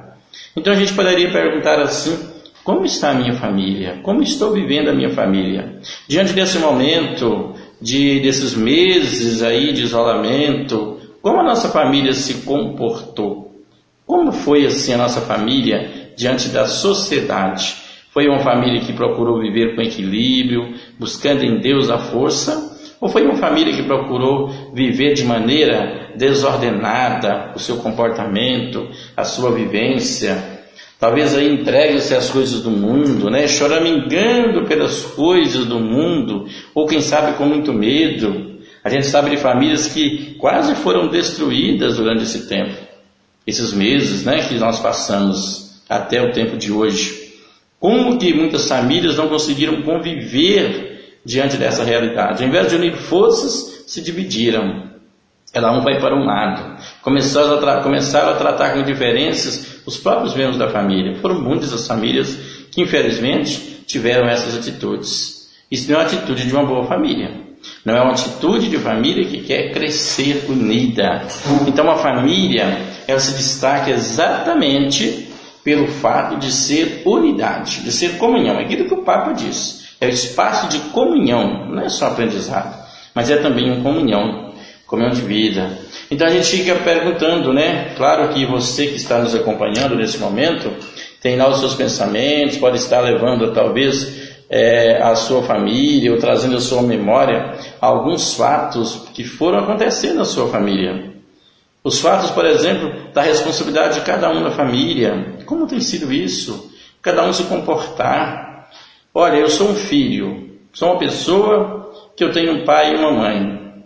Então 0.57 0.73
a 0.73 0.77
gente 0.77 0.95
poderia 0.95 1.31
perguntar 1.31 1.81
assim: 1.81 2.19
como 2.65 2.87
está 2.87 3.11
a 3.11 3.15
minha 3.15 3.35
família? 3.35 4.01
Como 4.03 4.23
estou 4.23 4.53
vivendo 4.53 4.89
a 4.89 4.95
minha 4.95 5.11
família? 5.11 5.79
Diante 6.09 6.33
desse 6.33 6.59
momento, 6.59 7.55
de, 7.81 8.21
desses 8.21 8.55
meses 8.55 9.43
aí 9.43 9.73
de 9.73 9.83
isolamento, 9.83 10.99
como 11.21 11.41
a 11.41 11.45
nossa 11.45 11.69
família 11.69 12.15
se 12.15 12.43
comportou? 12.43 13.63
Como 14.07 14.33
foi 14.33 14.65
assim 14.65 14.95
a 14.95 14.99
nossa 14.99 15.21
família 15.21 16.13
diante 16.17 16.49
da 16.49 16.67
sociedade? 16.67 17.84
Foi 18.15 18.29
uma 18.29 18.39
família 18.39 18.81
que 18.81 18.93
procurou 18.93 19.41
viver 19.41 19.75
com 19.75 19.83
equilíbrio, 19.83 20.73
buscando 20.97 21.45
em 21.45 21.59
Deus 21.59 21.91
a 21.91 21.99
força? 21.99 22.73
Ou 23.01 23.09
foi 23.09 23.25
uma 23.25 23.35
família 23.35 23.75
que 23.75 23.83
procurou 23.83 24.71
viver 24.73 25.15
de 25.15 25.25
maneira 25.25 26.13
desordenada 26.17 27.53
o 27.57 27.59
seu 27.59 27.79
comportamento, 27.79 28.87
a 29.17 29.25
sua 29.25 29.51
vivência? 29.51 30.63
Talvez 31.01 31.35
aí 31.35 31.53
entregue-se 31.53 32.15
às 32.15 32.31
coisas 32.31 32.63
do 32.63 32.71
mundo, 32.71 33.29
né? 33.29 33.49
choramingando 33.49 34.65
pelas 34.65 35.03
coisas 35.03 35.67
do 35.67 35.81
mundo, 35.81 36.47
ou 36.73 36.87
quem 36.87 37.01
sabe 37.01 37.37
com 37.37 37.45
muito 37.47 37.73
medo. 37.73 38.61
A 38.85 38.91
gente 38.91 39.07
sabe 39.07 39.31
de 39.31 39.39
famílias 39.39 39.89
que 39.89 40.37
quase 40.39 40.77
foram 40.77 41.09
destruídas 41.09 41.97
durante 41.97 42.23
esse 42.23 42.49
tempo, 42.49 42.77
esses 43.45 43.73
meses 43.73 44.25
né, 44.25 44.47
que 44.47 44.55
nós 44.55 44.79
passamos 44.79 45.83
até 45.89 46.23
o 46.23 46.31
tempo 46.31 46.57
de 46.57 46.71
hoje. 46.71 47.24
Como 47.85 48.17
que 48.17 48.33
muitas 48.33 48.67
famílias 48.67 49.19
não 49.19 49.29
conseguiram 49.29 49.83
conviver 49.83 51.19
diante 51.23 51.59
dessa 51.59 51.85
realidade? 51.85 52.43
Ao 52.43 52.49
invés 52.49 52.71
de 52.71 52.77
unir 52.77 52.97
forças, 52.97 53.85
se 53.87 54.01
dividiram. 54.01 54.85
Cada 55.53 55.71
um 55.71 55.83
vai 55.83 56.01
para 56.01 56.17
um 56.17 56.25
lado. 56.25 56.79
Começaram 57.03 57.59
a, 57.59 57.83
começaram 57.83 58.31
a 58.31 58.37
tratar 58.37 58.73
com 58.73 58.83
diferenças 58.85 59.83
os 59.85 59.99
próprios 59.99 60.35
membros 60.35 60.57
da 60.57 60.71
família. 60.71 61.17
Foram 61.17 61.43
muitas 61.43 61.75
as 61.75 61.87
famílias 61.87 62.35
que, 62.71 62.81
infelizmente, 62.81 63.85
tiveram 63.87 64.27
essas 64.31 64.57
atitudes. 64.57 65.51
Isso 65.71 65.93
não 65.93 65.99
é 65.99 66.05
uma 66.05 66.07
atitude 66.07 66.47
de 66.47 66.55
uma 66.55 66.65
boa 66.65 66.87
família. 66.87 67.33
Não 67.85 67.95
é 67.95 68.01
uma 68.01 68.13
atitude 68.13 68.71
de 68.71 68.79
família 68.79 69.27
que 69.27 69.43
quer 69.43 69.73
crescer 69.73 70.47
unida. 70.49 71.27
Então, 71.69 71.91
a 71.91 71.97
família, 71.97 72.79
ela 73.07 73.21
se 73.21 73.35
destaca 73.35 73.91
exatamente 73.91 75.34
pelo 75.65 75.89
fato 75.89 76.37
de 76.37 76.53
ser 76.53 77.03
unidade, 77.07 77.83
de 77.83 77.91
ser 77.91 78.19
comunhão. 78.19 78.59
É 78.59 78.65
aquilo 78.65 78.85
que 78.87 78.95
o 78.95 79.03
Papa 79.03 79.33
diz. 79.33 79.97
É 80.01 80.07
o 80.07 80.11
espaço 80.11 80.69
de 80.69 80.79
comunhão, 80.91 81.71
não 81.71 81.83
é 81.83 81.89
só 81.89 82.09
aprendizado, 82.09 82.85
mas 83.15 83.31
é 83.31 83.39
também 83.39 83.71
uma 83.73 83.83
comunhão, 83.83 84.53
comunhão 84.87 85.11
de 85.11 85.23
vida. 85.23 85.79
Então 86.11 86.27
a 86.27 86.31
gente 86.31 86.59
fica 86.59 86.75
perguntando, 86.77 87.53
né? 87.53 87.95
Claro 87.97 88.29
que 88.29 88.45
você 88.45 88.89
que 88.89 88.97
está 88.97 89.19
nos 89.19 89.35
acompanhando 89.35 89.97
nesse 89.97 90.19
momento 90.19 90.71
tem 91.23 91.37
lá 91.37 91.49
os 91.49 91.61
seus 91.61 91.75
pensamentos, 91.75 92.59
pode 92.59 92.77
estar 92.77 93.01
levando 93.01 93.51
talvez 93.55 94.35
é, 94.51 95.03
a 95.03 95.15
sua 95.15 95.43
família 95.43 96.13
ou 96.13 96.19
trazendo 96.19 96.59
a 96.59 96.61
sua 96.61 96.83
memória 96.83 97.55
alguns 97.81 98.35
fatos 98.35 99.09
que 99.15 99.25
foram 99.25 99.61
acontecendo 99.61 100.19
na 100.19 100.27
sua 100.27 100.49
família. 100.49 101.14
Os 101.85 102.01
fatos, 102.01 102.31
por 102.31 102.47
exemplo, 102.47 103.13
da 103.13 103.21
responsabilidade 103.21 103.97
de 103.97 104.07
cada 104.07 104.31
um 104.31 104.41
na 104.41 104.51
família. 104.51 105.37
Como 105.45 105.67
tem 105.67 105.81
sido 105.81 106.11
isso? 106.11 106.73
Cada 107.03 107.23
um 107.23 107.33
se 107.33 107.45
comportar. 107.45 108.71
Olha, 109.13 109.37
eu 109.37 109.51
sou 109.51 109.69
um 109.69 109.75
filho, 109.75 110.59
sou 110.73 110.93
uma 110.93 110.99
pessoa 110.99 111.93
que 112.17 112.25
eu 112.25 112.33
tenho 112.33 112.55
um 112.55 112.65
pai 112.65 112.95
e 112.95 112.97
uma 112.97 113.13
mãe. 113.13 113.85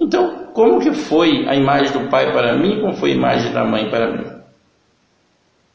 Então, 0.00 0.48
como 0.52 0.80
que 0.80 0.92
foi 0.92 1.46
a 1.48 1.54
imagem 1.54 1.92
do 1.92 2.10
pai 2.10 2.32
para 2.32 2.56
mim? 2.58 2.80
Como 2.80 2.96
foi 2.96 3.12
a 3.12 3.14
imagem 3.14 3.52
da 3.52 3.64
mãe 3.64 3.88
para 3.88 4.10
mim? 4.10 4.24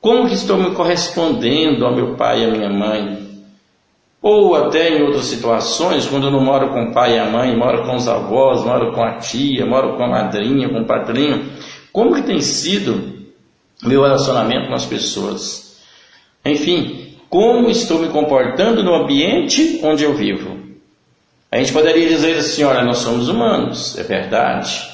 Como 0.02 0.28
que 0.28 0.34
estou 0.34 0.58
me 0.58 0.76
correspondendo 0.76 1.86
ao 1.86 1.96
meu 1.96 2.16
pai 2.16 2.42
e 2.42 2.46
à 2.46 2.50
minha 2.50 2.70
mãe? 2.70 3.31
Ou 4.22 4.56
até 4.56 4.90
em 4.90 5.02
outras 5.02 5.26
situações, 5.26 6.06
quando 6.06 6.28
eu 6.28 6.32
não 6.32 6.44
moro 6.44 6.70
com 6.70 6.84
o 6.84 6.94
pai 6.94 7.16
e 7.16 7.20
a 7.20 7.26
mãe, 7.26 7.56
moro 7.58 7.84
com 7.84 7.96
os 7.96 8.08
avós, 8.08 8.64
moro 8.64 8.94
com 8.94 9.04
a 9.04 9.18
tia, 9.18 9.66
moro 9.66 9.98
com 9.98 10.04
a 10.04 10.08
madrinha, 10.08 10.70
com 10.70 10.82
o 10.82 10.86
padrinho, 10.86 11.50
como 11.92 12.14
que 12.14 12.22
tem 12.22 12.40
sido 12.40 13.26
meu 13.84 14.04
relacionamento 14.04 14.68
com 14.68 14.76
as 14.76 14.86
pessoas? 14.86 15.82
Enfim, 16.46 17.16
como 17.30 17.70
estou 17.70 18.00
me 18.00 18.10
comportando 18.10 18.84
no 18.84 18.94
ambiente 18.94 19.80
onde 19.84 20.04
eu 20.04 20.14
vivo? 20.14 20.60
A 21.52 21.58
gente 21.58 21.74
poderia 21.74 22.08
dizer 22.08 22.38
assim, 22.38 22.64
olha, 22.64 22.84
nós 22.84 23.00
somos 23.00 23.28
humanos, 23.28 23.98
é 23.98 24.04
verdade. 24.04 24.90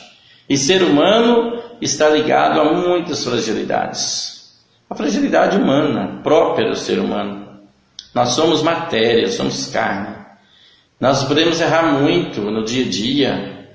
E 0.50 0.58
ser 0.58 0.82
humano 0.82 1.62
está 1.82 2.10
ligado 2.10 2.60
a 2.62 2.74
muitas 2.74 3.24
fragilidades. 3.24 4.56
A 4.90 4.96
fragilidade 4.96 5.58
humana, 5.58 6.22
própria 6.24 6.70
do 6.70 6.76
ser 6.76 6.98
humano. 6.98 7.47
Nós 8.18 8.30
somos 8.30 8.64
matéria, 8.64 9.32
somos 9.32 9.68
carne. 9.68 10.16
Nós 11.00 11.24
podemos 11.26 11.62
errar 11.62 11.84
muito 12.02 12.42
no 12.42 12.66
dia 12.66 12.84
a 12.84 12.90
dia. 12.90 13.68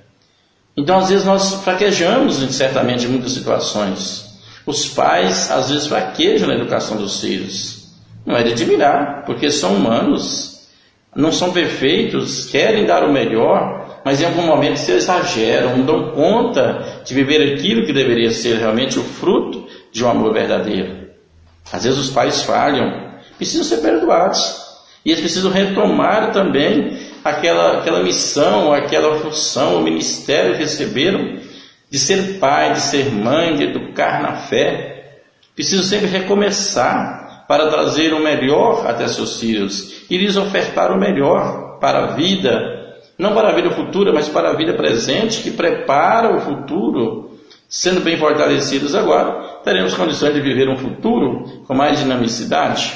Então, 0.76 0.98
às 0.98 1.11
vezes, 1.11 1.24
nós 1.24 1.62
fraquejamos, 1.62 2.38
certamente, 2.52 3.07
em 3.07 3.09
muitas 3.09 3.31
situações. 3.31 4.37
Os 4.66 4.88
pais, 4.88 5.48
às 5.48 5.70
vezes, 5.70 5.87
fraquejam 5.87 6.48
na 6.48 6.57
educação 6.57 6.96
dos 6.96 7.20
filhos. 7.20 7.92
Não 8.26 8.37
é 8.37 8.42
de 8.42 8.50
admirar, 8.50 9.24
porque 9.24 9.48
são 9.48 9.76
humanos, 9.76 10.66
não 11.14 11.31
são 11.31 11.52
perfeitos, 11.52 12.46
querem 12.46 12.85
dar 12.85 13.05
o 13.05 13.12
melhor, 13.12 14.00
mas 14.05 14.20
em 14.20 14.24
algum 14.24 14.42
momento 14.42 14.78
se 14.78 14.90
exageram, 14.90 15.76
não 15.76 15.87
dão 15.87 16.11
conta 16.11 17.00
de 17.05 17.14
viver 17.14 17.55
aquilo 17.55 17.87
que 17.87 17.92
deveria 17.92 18.33
ser 18.33 18.59
realmente 18.59 18.98
o 18.98 19.05
fruto 19.05 19.68
de 19.92 20.05
um 20.05 20.11
amor 20.11 20.33
verdadeiro. 20.33 21.11
Às 21.72 21.85
vezes 21.85 22.00
os 22.00 22.11
pais 22.11 22.42
falham, 22.42 23.12
precisam 23.37 23.64
ser 23.64 23.79
perdoados. 23.79 24.61
E 25.05 25.11
eles 25.11 25.21
precisam 25.21 25.51
retomar 25.51 26.33
também 26.33 26.99
aquela, 27.25 27.79
aquela 27.79 28.03
missão, 28.03 28.73
aquela 28.73 29.18
função, 29.18 29.79
o 29.79 29.83
ministério 29.83 30.53
que 30.53 30.61
receberam 30.61 31.38
de 31.90 31.99
ser 31.99 32.38
pai, 32.38 32.73
de 32.73 32.81
ser 32.81 33.11
mãe, 33.11 33.57
de 33.57 33.64
educar 33.64 34.23
na 34.23 34.37
fé. 34.37 35.21
Precisam 35.55 35.85
sempre 35.85 36.07
recomeçar 36.07 37.45
para 37.49 37.68
trazer 37.68 38.14
o 38.14 38.23
melhor 38.23 38.87
até 38.87 39.07
seus 39.09 39.40
filhos 39.40 40.05
e 40.09 40.16
lhes 40.16 40.37
ofertar 40.37 40.92
o 40.92 40.99
melhor 40.99 41.79
para 41.81 42.05
a 42.05 42.07
vida 42.14 42.83
não 43.18 43.35
para 43.35 43.51
a 43.51 43.53
vida 43.53 43.71
futura, 43.71 44.12
mas 44.12 44.29
para 44.29 44.51
a 44.51 44.57
vida 44.57 44.73
presente, 44.73 45.42
que 45.42 45.51
prepara 45.53 46.35
o 46.35 46.40
futuro. 46.40 47.31
Sendo 47.68 48.01
bem 48.01 48.18
fortalecidos 48.18 48.95
agora, 48.95 49.61
teremos 49.64 49.95
condições 49.95 50.35
de 50.35 50.40
viver 50.40 50.68
um 50.68 50.77
futuro 50.77 51.62
com 51.66 51.73
mais 51.73 52.01
dinamicidade. 52.01 52.92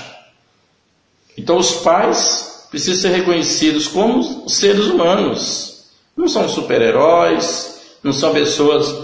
Então, 1.37 1.57
os 1.57 1.73
pais 1.77 2.67
precisam 2.71 3.03
ser 3.03 3.17
reconhecidos 3.17 3.89
como 3.89 4.49
seres 4.49 4.87
humanos. 4.87 5.85
Não 6.17 6.29
são 6.29 6.49
super-heróis, 6.49 7.81
não 8.03 8.13
são 8.13 8.33
pessoas 8.33 8.95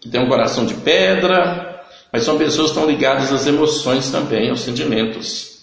que 0.00 0.08
têm 0.08 0.24
um 0.24 0.28
coração 0.28 0.64
de 0.64 0.74
pedra, 0.74 1.82
mas 2.12 2.22
são 2.22 2.38
pessoas 2.38 2.70
que 2.70 2.78
estão 2.78 2.90
ligadas 2.90 3.32
às 3.32 3.46
emoções 3.46 4.10
também, 4.10 4.50
aos 4.50 4.60
sentimentos. 4.60 5.60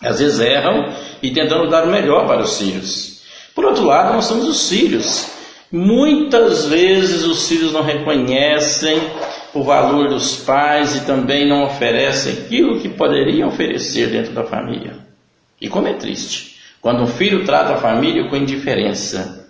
Às 0.00 0.18
vezes 0.18 0.40
erram 0.40 0.92
e 1.22 1.30
tentando 1.30 1.70
dar 1.70 1.84
o 1.84 1.90
melhor 1.90 2.26
para 2.26 2.42
os 2.42 2.58
filhos. 2.58 3.22
Por 3.54 3.64
outro 3.64 3.84
lado, 3.84 4.14
nós 4.14 4.26
somos 4.26 4.46
os 4.46 4.68
filhos. 4.68 5.26
Muitas 5.72 6.66
vezes 6.66 7.24
os 7.24 7.48
filhos 7.48 7.72
não 7.72 7.82
reconhecem 7.82 9.00
o 9.54 9.62
valor 9.62 10.08
dos 10.08 10.36
pais 10.36 10.96
e 10.96 11.06
também 11.06 11.48
não 11.48 11.64
oferecem 11.64 12.34
aquilo 12.34 12.78
que 12.78 12.88
poderiam 12.90 13.48
oferecer 13.48 14.08
dentro 14.08 14.32
da 14.32 14.44
família. 14.44 15.05
E 15.60 15.68
como 15.68 15.88
é 15.88 15.94
triste 15.94 16.56
quando 16.86 17.02
um 17.02 17.06
filho 17.08 17.44
trata 17.44 17.74
a 17.74 17.78
família 17.78 18.28
com 18.28 18.36
indiferença. 18.36 19.44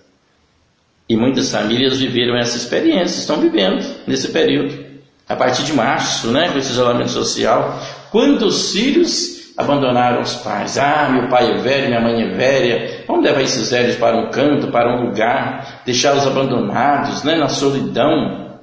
E 1.07 1.15
muitas 1.15 1.51
famílias 1.51 1.99
viveram 1.99 2.35
essa 2.35 2.57
experiência, 2.57 3.19
estão 3.19 3.39
vivendo 3.39 3.85
nesse 4.07 4.33
período. 4.33 4.87
A 5.29 5.37
partir 5.37 5.63
de 5.65 5.75
março, 5.75 6.29
né, 6.29 6.49
com 6.49 6.57
esse 6.57 6.71
isolamento 6.71 7.11
social, 7.11 7.79
quantos 8.11 8.73
filhos 8.73 9.53
abandonaram 9.55 10.23
os 10.23 10.35
pais. 10.37 10.79
Ah, 10.79 11.11
meu 11.11 11.29
pai 11.29 11.51
é 11.51 11.59
velho, 11.59 11.89
minha 11.89 12.01
mãe 12.01 12.23
é 12.23 12.35
velha. 12.35 13.05
Vamos 13.07 13.23
levar 13.23 13.43
esses 13.43 13.71
velhos 13.71 13.97
para 13.97 14.17
um 14.17 14.31
canto, 14.31 14.69
para 14.69 14.97
um 14.97 15.05
lugar, 15.05 15.83
deixá-los 15.85 16.27
abandonados, 16.27 17.23
né, 17.23 17.37
na 17.37 17.49
solidão. 17.49 18.61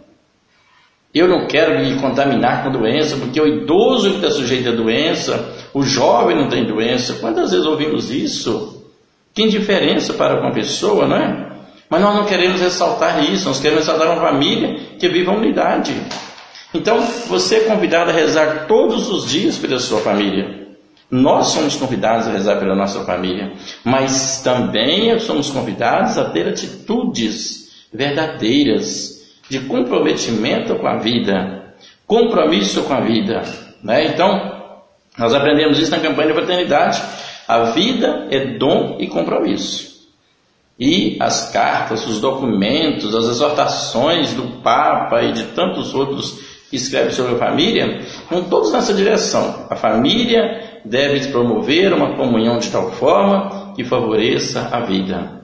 Eu 1.13 1.27
não 1.27 1.45
quero 1.45 1.79
me 1.79 1.95
contaminar 2.01 2.63
com 2.63 2.71
doença, 2.71 3.17
porque 3.17 3.39
o 3.39 3.45
idoso 3.45 4.09
que 4.09 4.15
está 4.15 4.31
sujeito 4.31 4.69
à 4.69 4.71
doença, 4.71 5.53
o 5.73 5.81
jovem 5.83 6.35
não 6.35 6.49
tem 6.49 6.65
doença. 6.65 7.15
Quantas 7.15 7.51
vezes 7.51 7.65
ouvimos 7.65 8.11
isso? 8.11 8.83
Que 9.33 9.43
indiferença 9.43 10.13
para 10.13 10.39
uma 10.39 10.51
pessoa, 10.51 11.07
não 11.07 11.17
é? 11.17 11.51
Mas 11.89 12.01
nós 12.01 12.15
não 12.15 12.25
queremos 12.25 12.61
ressaltar 12.61 13.23
isso, 13.23 13.47
nós 13.47 13.59
queremos 13.59 13.85
ressaltar 13.85 14.11
uma 14.11 14.21
família 14.21 14.75
que 14.99 15.09
viva 15.09 15.31
a 15.31 15.35
unidade. 15.35 15.93
Então, 16.73 16.99
você 17.27 17.57
é 17.57 17.59
convidado 17.61 18.09
a 18.09 18.13
rezar 18.13 18.65
todos 18.67 19.09
os 19.09 19.29
dias 19.29 19.57
pela 19.57 19.79
sua 19.79 19.99
família. 19.99 20.63
Nós 21.09 21.47
somos 21.47 21.75
convidados 21.75 22.27
a 22.27 22.31
rezar 22.31 22.57
pela 22.57 22.75
nossa 22.75 23.03
família, 23.05 23.53
mas 23.83 24.41
também 24.43 25.17
somos 25.19 25.51
convidados 25.51 26.17
a 26.17 26.25
ter 26.25 26.47
atitudes 26.47 27.85
verdadeiras 27.93 29.21
de 29.47 29.59
comprometimento 29.59 30.75
com 30.75 30.87
a 30.87 30.97
vida, 30.97 31.75
compromisso 32.07 32.81
com 32.83 32.93
a 32.93 33.01
vida. 33.01 33.43
Né? 33.83 34.07
Então, 34.07 34.52
nós 35.17 35.33
aprendemos 35.33 35.79
isso 35.79 35.91
na 35.91 35.99
campanha 35.99 36.29
de 36.29 36.33
fraternidade. 36.33 37.01
A 37.47 37.63
vida 37.71 38.27
é 38.31 38.57
dom 38.57 38.97
e 38.99 39.07
compromisso. 39.07 39.93
E 40.79 41.17
as 41.19 41.51
cartas, 41.51 42.07
os 42.07 42.19
documentos, 42.19 43.15
as 43.15 43.25
exortações 43.25 44.33
do 44.33 44.61
Papa 44.61 45.21
e 45.21 45.31
de 45.31 45.43
tantos 45.47 45.93
outros 45.93 46.39
que 46.69 46.77
escrevem 46.77 47.11
sobre 47.11 47.35
a 47.35 47.37
família, 47.37 48.01
vão 48.29 48.45
todos 48.45 48.71
nessa 48.71 48.93
direção. 48.93 49.67
A 49.69 49.75
família 49.75 50.79
deve 50.83 51.27
promover 51.27 51.93
uma 51.93 52.15
comunhão 52.15 52.57
de 52.57 52.71
tal 52.71 52.91
forma 52.93 53.73
que 53.75 53.83
favoreça 53.83 54.69
a 54.71 54.79
vida. 54.79 55.43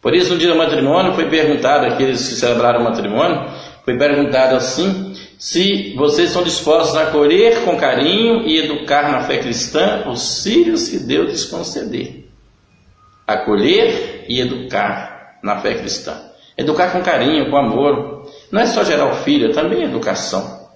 Por 0.00 0.14
isso, 0.14 0.32
no 0.32 0.38
dia 0.38 0.48
do 0.48 0.56
matrimônio, 0.56 1.12
foi 1.12 1.28
perguntado 1.28 1.84
àqueles 1.84 2.26
que 2.26 2.34
celebraram 2.34 2.80
o 2.80 2.84
matrimônio, 2.84 3.50
foi 3.84 3.98
perguntado 3.98 4.56
assim, 4.56 5.05
se 5.38 5.94
vocês 5.96 6.28
estão 6.28 6.42
dispostos 6.42 6.96
a 6.96 7.04
acolher 7.04 7.64
com 7.64 7.76
carinho 7.76 8.46
e 8.46 8.58
educar 8.58 9.10
na 9.10 9.22
fé 9.22 9.38
cristã 9.38 10.04
os 10.08 10.42
filhos 10.42 10.88
que 10.88 10.98
Deus 10.98 11.30
lhes 11.30 11.44
conceder. 11.44 12.28
Acolher 13.26 14.24
e 14.28 14.40
educar 14.40 15.38
na 15.42 15.60
fé 15.60 15.74
cristã. 15.74 16.16
Educar 16.56 16.90
com 16.90 17.02
carinho, 17.02 17.50
com 17.50 17.56
amor. 17.56 18.30
Não 18.50 18.60
é 18.60 18.66
só 18.66 18.82
gerar 18.82 19.12
o 19.12 19.16
filho, 19.16 19.50
é 19.50 19.52
também 19.52 19.82
educação. 19.82 20.66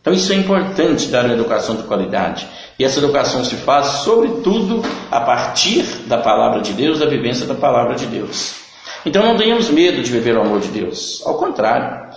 Então 0.00 0.12
isso 0.12 0.32
é 0.32 0.36
importante 0.36 1.08
dar 1.08 1.24
uma 1.26 1.34
educação 1.34 1.76
de 1.76 1.82
qualidade. 1.84 2.48
E 2.78 2.84
essa 2.84 2.98
educação 2.98 3.44
se 3.44 3.54
faz, 3.56 3.86
sobretudo, 4.02 4.82
a 5.10 5.20
partir 5.20 5.84
da 6.06 6.18
palavra 6.18 6.62
de 6.62 6.72
Deus, 6.72 6.98
da 6.98 7.06
vivência 7.06 7.46
da 7.46 7.54
palavra 7.54 7.94
de 7.94 8.06
Deus. 8.06 8.54
Então 9.04 9.24
não 9.24 9.36
tenhamos 9.36 9.68
medo 9.68 10.02
de 10.02 10.10
viver 10.10 10.36
o 10.36 10.40
amor 10.40 10.60
de 10.60 10.68
Deus. 10.68 11.22
Ao 11.24 11.34
contrário, 11.34 12.09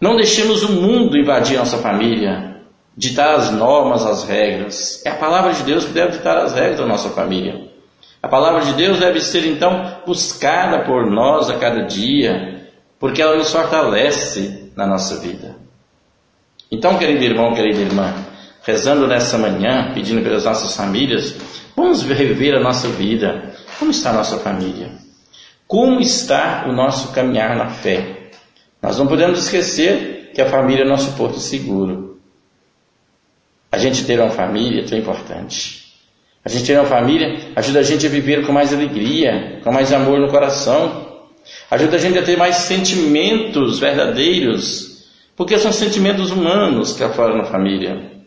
não 0.00 0.16
deixemos 0.16 0.62
o 0.62 0.72
mundo 0.72 1.16
invadir 1.16 1.58
nossa 1.58 1.78
família, 1.78 2.62
ditar 2.96 3.34
as 3.34 3.50
normas, 3.50 4.04
as 4.04 4.24
regras. 4.24 5.04
É 5.04 5.10
a 5.10 5.16
palavra 5.16 5.52
de 5.52 5.62
Deus 5.62 5.84
que 5.84 5.92
deve 5.92 6.18
ditar 6.18 6.38
as 6.38 6.52
regras 6.52 6.78
da 6.78 6.86
nossa 6.86 7.10
família. 7.10 7.68
A 8.22 8.28
palavra 8.28 8.62
de 8.62 8.72
Deus 8.72 8.98
deve 8.98 9.20
ser 9.20 9.46
então 9.46 10.00
buscada 10.06 10.84
por 10.84 11.08
nós 11.10 11.48
a 11.50 11.58
cada 11.58 11.84
dia, 11.84 12.68
porque 12.98 13.22
ela 13.22 13.36
nos 13.36 13.52
fortalece 13.52 14.72
na 14.76 14.86
nossa 14.86 15.16
vida. 15.20 15.56
Então, 16.70 16.98
querido 16.98 17.24
irmão, 17.24 17.54
querida 17.54 17.80
irmã, 17.80 18.12
rezando 18.62 19.06
nessa 19.06 19.38
manhã, 19.38 19.92
pedindo 19.94 20.22
pelas 20.22 20.44
nossas 20.44 20.76
famílias, 20.76 21.36
vamos 21.76 22.02
rever 22.02 22.56
a 22.56 22.60
nossa 22.60 22.88
vida. 22.88 23.54
Como 23.78 23.90
está 23.90 24.10
a 24.10 24.14
nossa 24.14 24.38
família? 24.38 24.90
Como 25.66 26.00
está 26.00 26.66
o 26.68 26.72
nosso 26.72 27.12
caminhar 27.12 27.56
na 27.56 27.68
fé? 27.68 28.17
Nós 28.82 28.98
não 28.98 29.06
podemos 29.06 29.38
esquecer 29.38 30.30
que 30.34 30.40
a 30.40 30.48
família 30.48 30.84
é 30.84 30.88
nosso 30.88 31.12
porto 31.12 31.38
seguro. 31.38 32.18
A 33.70 33.78
gente 33.78 34.04
ter 34.04 34.18
uma 34.18 34.30
família 34.30 34.82
é 34.82 34.84
tão 34.84 34.98
importante. 34.98 35.88
A 36.44 36.48
gente 36.48 36.64
ter 36.64 36.78
uma 36.78 36.86
família 36.86 37.52
ajuda 37.56 37.80
a 37.80 37.82
gente 37.82 38.06
a 38.06 38.08
viver 38.08 38.46
com 38.46 38.52
mais 38.52 38.72
alegria, 38.72 39.60
com 39.62 39.72
mais 39.72 39.92
amor 39.92 40.18
no 40.18 40.28
coração. 40.28 41.06
Ajuda 41.70 41.96
a 41.96 41.98
gente 41.98 42.18
a 42.18 42.22
ter 42.22 42.36
mais 42.36 42.56
sentimentos 42.56 43.78
verdadeiros, 43.78 45.06
porque 45.36 45.58
são 45.58 45.72
sentimentos 45.72 46.30
humanos 46.30 46.94
que 46.94 47.04
afloram 47.04 47.36
na 47.36 47.44
família. 47.44 48.18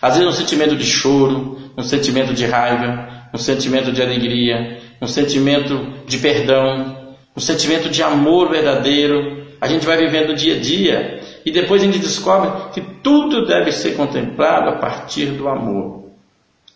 Às 0.00 0.16
vezes 0.16 0.32
um 0.32 0.36
sentimento 0.36 0.76
de 0.76 0.84
choro, 0.84 1.58
um 1.76 1.82
sentimento 1.82 2.32
de 2.32 2.46
raiva, 2.46 3.28
um 3.34 3.38
sentimento 3.38 3.92
de 3.92 4.02
alegria, 4.02 4.80
um 5.00 5.06
sentimento 5.06 5.92
de 6.06 6.18
perdão, 6.18 7.14
um 7.36 7.40
sentimento 7.40 7.88
de 7.88 8.02
amor 8.02 8.50
verdadeiro. 8.50 9.35
A 9.60 9.66
gente 9.66 9.86
vai 9.86 9.96
vivendo 9.96 10.34
dia 10.34 10.56
a 10.56 10.58
dia 10.58 11.20
e 11.44 11.50
depois 11.50 11.82
a 11.82 11.86
gente 11.86 11.98
descobre 11.98 12.50
que 12.72 12.80
tudo 13.02 13.46
deve 13.46 13.72
ser 13.72 13.96
contemplado 13.96 14.70
a 14.70 14.76
partir 14.76 15.26
do 15.26 15.48
amor. 15.48 16.10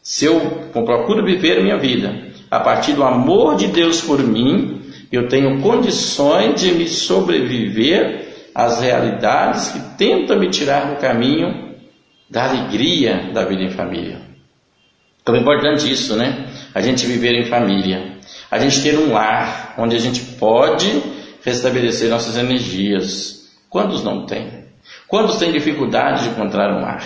Se 0.03 0.25
eu 0.25 0.40
procuro 0.73 1.25
viver 1.25 1.59
a 1.59 1.62
minha 1.62 1.79
vida 1.79 2.31
a 2.51 2.59
partir 2.61 2.95
do 2.95 3.05
amor 3.05 3.57
de 3.57 3.69
Deus 3.69 4.01
por 4.01 4.19
mim, 4.21 4.81
eu 5.12 5.29
tenho 5.29 5.61
condições 5.61 6.61
de 6.61 6.73
me 6.73 6.88
sobreviver 6.88 8.51
às 8.55 8.81
realidades 8.81 9.69
que 9.69 9.81
tentam 9.97 10.38
me 10.38 10.49
tirar 10.49 10.95
do 10.95 11.01
caminho 11.01 11.71
da 12.29 12.49
alegria 12.49 13.31
da 13.33 13.45
vida 13.45 13.62
em 13.62 13.71
família. 13.71 14.21
Então 15.23 15.35
é 15.35 15.40
importante 15.40 15.90
isso, 15.90 16.16
né? 16.16 16.47
A 16.75 16.81
gente 16.81 17.07
viver 17.07 17.35
em 17.35 17.45
família. 17.45 18.19
A 18.51 18.59
gente 18.59 18.83
ter 18.83 18.99
um 18.99 19.12
lar 19.12 19.75
onde 19.79 19.95
a 19.95 19.99
gente 19.99 20.21
pode 20.38 21.20
restabelecer 21.42 22.11
nossas 22.11 22.37
energias. 22.37 23.50
Quantos 23.68 24.03
não 24.03 24.26
têm? 24.26 24.64
Quantos 25.07 25.37
têm 25.37 25.53
dificuldade 25.53 26.24
de 26.24 26.29
encontrar 26.31 26.72
um 26.72 26.83
lar? 26.83 27.05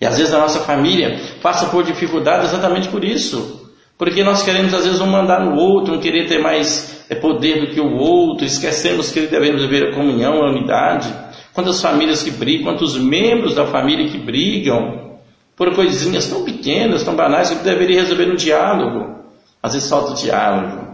E 0.00 0.06
às 0.06 0.18
vezes 0.18 0.34
a 0.34 0.38
nossa 0.38 0.60
família 0.60 1.20
passa 1.40 1.66
por 1.66 1.84
dificuldade 1.84 2.46
exatamente 2.46 2.88
por 2.88 3.04
isso. 3.04 3.70
Porque 3.96 4.24
nós 4.24 4.42
queremos 4.42 4.74
às 4.74 4.84
vezes 4.84 5.00
um 5.00 5.06
mandar 5.06 5.44
no 5.44 5.56
outro, 5.56 5.94
um 5.94 6.00
querer 6.00 6.26
ter 6.26 6.38
mais 6.38 7.04
é, 7.08 7.14
poder 7.14 7.60
do 7.60 7.72
que 7.72 7.80
o 7.80 7.96
outro, 7.96 8.44
esquecemos 8.44 9.10
que 9.10 9.26
devemos 9.26 9.62
viver 9.62 9.90
a 9.90 9.94
comunhão, 9.94 10.42
a 10.42 10.50
unidade. 10.50 11.14
Quantas 11.52 11.80
famílias 11.80 12.22
que 12.22 12.30
brigam, 12.30 12.64
quantos 12.64 12.96
membros 12.96 13.54
da 13.54 13.66
família 13.66 14.08
que 14.08 14.18
brigam 14.18 15.18
por 15.54 15.74
coisinhas 15.74 16.26
tão 16.26 16.44
pequenas, 16.44 17.04
tão 17.04 17.14
banais, 17.14 17.50
que 17.50 17.62
deveria 17.62 18.00
resolver 18.00 18.26
no 18.26 18.36
diálogo. 18.36 19.22
Às 19.62 19.74
vezes 19.74 19.88
falta 19.88 20.12
o 20.12 20.14
diálogo. 20.14 20.91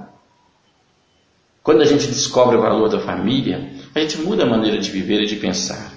Quando 1.69 1.83
a 1.83 1.85
gente 1.85 2.07
descobre 2.07 2.57
o 2.57 2.63
valor 2.63 2.89
da 2.89 2.99
família, 2.99 3.69
a 3.95 4.01
gente 4.01 4.17
muda 4.23 4.45
a 4.45 4.47
maneira 4.47 4.79
de 4.79 4.91
viver 4.91 5.21
e 5.21 5.27
de 5.27 5.37
pensar. 5.37 5.93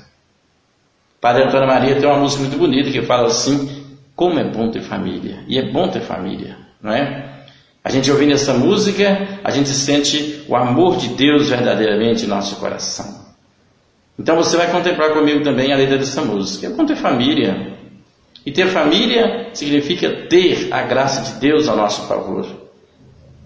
Padre 1.22 1.46
Antônio 1.46 1.66
Maria 1.66 1.96
tem 1.96 2.10
uma 2.10 2.20
música 2.20 2.42
muito 2.42 2.58
bonita 2.58 2.92
que 2.92 3.02
fala 3.04 3.28
assim: 3.28 3.86
como 4.14 4.38
é 4.38 4.44
bom 4.44 4.70
ter 4.70 4.82
família. 4.82 5.46
E 5.48 5.58
é 5.58 5.72
bom 5.72 5.88
ter 5.88 6.02
família, 6.02 6.58
não 6.84 6.92
é? 6.92 7.46
A 7.82 7.90
gente 7.90 8.12
ouvindo 8.12 8.34
essa 8.34 8.54
música, 8.54 9.40
a 9.42 9.50
gente 9.50 9.70
sente 9.70 10.44
o 10.50 10.58
amor 10.58 10.98
de 10.98 11.08
Deus 11.08 11.48
verdadeiramente 11.48 12.26
em 12.26 12.28
nosso 12.28 12.58
coração. 12.58 13.28
Então 14.20 14.36
você 14.36 14.58
vai 14.58 14.70
contemplar 14.70 15.14
comigo 15.14 15.42
também 15.42 15.72
a 15.72 15.78
letra 15.78 15.98
dessa 15.98 16.22
música. 16.22 16.68
É 16.68 16.70
bom 16.70 16.86
ter 16.86 16.98
família. 16.98 17.78
E 18.46 18.52
ter 18.52 18.68
família 18.68 19.52
significa 19.54 20.28
ter 20.28 20.68
a 20.70 20.82
graça 20.82 21.22
de 21.32 21.40
Deus 21.40 21.70
ao 21.70 21.78
nosso 21.78 22.10
favor. 22.10 22.61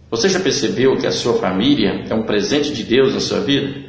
Você 0.10 0.30
já 0.30 0.40
percebeu 0.40 0.98
que 0.98 1.08
a 1.08 1.12
sua 1.12 1.34
família 1.40 2.06
é 2.10 2.14
um 2.14 2.24
presente 2.24 2.72
de 2.74 2.84
Deus 2.84 3.14
na 3.14 3.20
sua 3.20 3.40
vida? 3.40 3.84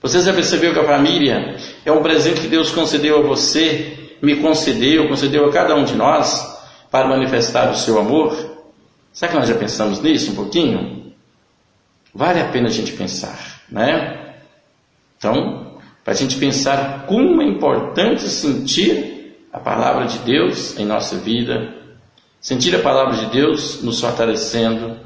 Você 0.00 0.20
já 0.20 0.32
percebeu 0.32 0.72
que 0.72 0.80
a 0.80 0.84
família 0.84 1.56
é 1.84 1.92
um 1.92 2.02
presente 2.02 2.40
que 2.40 2.48
Deus 2.48 2.70
concedeu 2.70 3.18
a 3.18 3.22
você, 3.22 4.16
me 4.20 4.36
concedeu, 4.36 5.08
concedeu 5.08 5.46
a 5.46 5.52
cada 5.52 5.74
um 5.76 5.84
de 5.84 5.94
nós 5.94 6.60
para 6.90 7.06
manifestar 7.06 7.70
o 7.70 7.76
seu 7.76 7.98
amor? 7.98 8.34
Será 9.12 9.30
que 9.30 9.38
nós 9.38 9.48
já 9.48 9.54
pensamos 9.54 10.00
nisso 10.00 10.32
um 10.32 10.34
pouquinho? 10.34 11.12
Vale 12.14 12.40
a 12.40 12.48
pena 12.48 12.68
a 12.68 12.70
gente 12.70 12.92
pensar, 12.92 13.62
né? 13.70 14.34
Então, 15.16 15.78
para 16.02 16.14
a 16.14 16.16
gente 16.16 16.36
pensar 16.36 17.06
como 17.06 17.40
é 17.40 17.44
importante 17.44 18.28
sentir 18.28 19.36
a 19.52 19.60
palavra 19.60 20.06
de 20.06 20.18
Deus 20.18 20.78
em 20.78 20.84
nossa 20.84 21.16
vida, 21.16 21.74
sentir 22.40 22.74
a 22.74 22.80
palavra 22.80 23.16
de 23.16 23.26
Deus 23.26 23.82
nos 23.82 24.00
fortalecendo, 24.00 24.96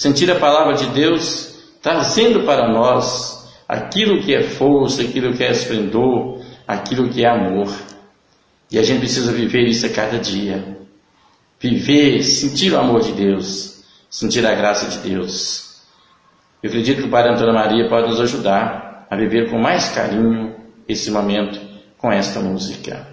sentir 0.00 0.30
a 0.30 0.40
palavra 0.40 0.72
de 0.72 0.86
Deus 0.94 1.58
trazendo 1.82 2.46
para 2.46 2.72
nós 2.72 3.46
aquilo 3.68 4.22
que 4.22 4.34
é 4.34 4.42
força, 4.42 5.02
aquilo 5.02 5.36
que 5.36 5.44
é 5.44 5.50
esplendor, 5.50 6.42
aquilo 6.66 7.10
que 7.10 7.22
é 7.22 7.28
amor. 7.28 7.70
E 8.70 8.78
a 8.78 8.82
gente 8.82 9.00
precisa 9.00 9.30
viver 9.30 9.68
isso 9.68 9.84
a 9.84 9.90
cada 9.90 10.18
dia. 10.18 10.78
Viver, 11.60 12.22
sentir 12.22 12.72
o 12.72 12.78
amor 12.78 13.02
de 13.02 13.12
Deus, 13.12 13.84
sentir 14.08 14.46
a 14.46 14.54
graça 14.54 14.88
de 14.88 15.06
Deus. 15.06 15.82
Eu 16.62 16.70
acredito 16.70 17.02
que 17.02 17.08
o 17.08 17.10
Pai 17.10 17.28
Antônio 17.28 17.52
Maria 17.52 17.86
pode 17.86 18.08
nos 18.08 18.22
ajudar 18.22 19.06
a 19.10 19.16
viver 19.16 19.50
com 19.50 19.58
mais 19.58 19.90
carinho 19.90 20.56
esse 20.88 21.10
momento 21.10 21.60
com 21.98 22.10
esta 22.10 22.40
música. 22.40 23.06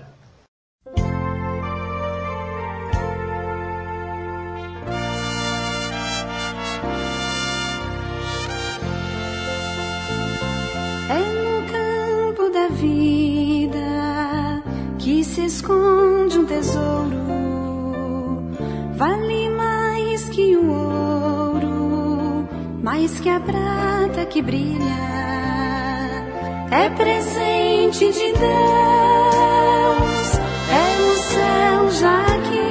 Esconde 15.47 16.37
um 16.37 16.45
tesouro, 16.45 17.15
vale 18.97 19.49
mais 19.49 20.27
que 20.29 20.57
o 20.57 20.69
ouro, 20.69 22.47
mais 22.83 23.17
que 23.21 23.29
a 23.29 23.39
prata 23.39 24.25
que 24.25 24.41
brilha 24.41 25.07
é 26.69 26.89
presente 26.89 28.11
de 28.11 28.33
Deus, 28.33 28.39
é 30.69 30.97
no 30.99 31.15
céu 31.15 31.91
já 31.91 32.21
aqui, 32.35 32.67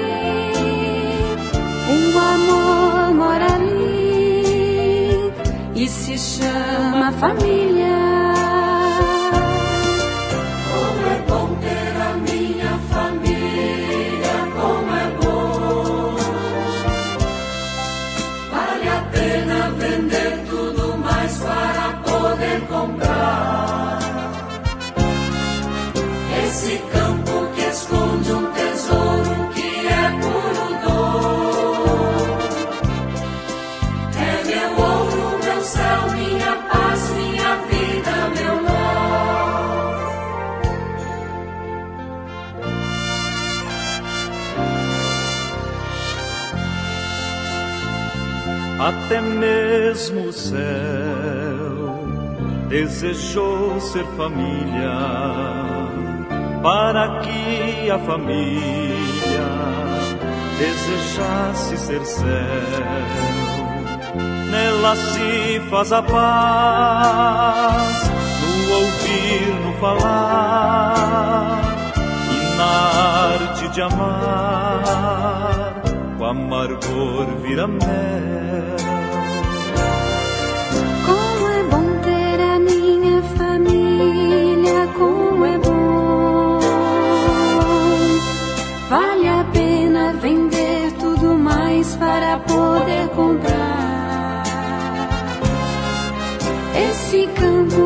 um 1.88 2.18
amor 2.18 3.14
mora 3.14 3.54
ali 3.54 5.32
e 5.74 5.88
se 5.88 6.18
chama 6.18 7.10
família. 7.12 7.95
Até 49.06 49.20
mesmo 49.20 50.22
o 50.22 50.32
céu 50.32 50.56
desejou 52.68 53.80
ser 53.80 54.04
família, 54.16 54.98
para 56.60 57.20
que 57.20 57.88
a 57.88 57.98
família 58.00 59.46
desejasse 60.58 61.78
ser 61.78 62.04
céu. 62.04 62.26
Nela 64.50 64.96
se 64.96 65.60
faz 65.70 65.92
a 65.92 66.02
paz, 66.02 66.90
no 68.42 68.74
ouvir, 68.74 69.54
no 69.64 69.72
falar, 69.78 71.60
e 72.32 72.56
na 72.56 72.72
arte 73.34 73.68
de 73.68 73.82
amar 73.82 75.76
o 76.18 76.24
amargor 76.24 77.26
vira 77.42 77.68
mel. 77.68 78.45
Poder 92.40 93.08
comprar. 93.14 94.42
Esse 96.88 97.26
campo 97.28 97.85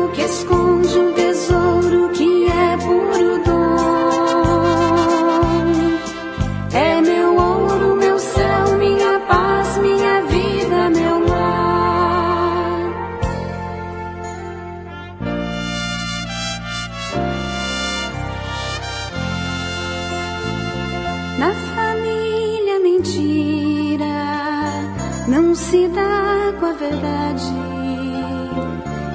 verdade 26.73 27.43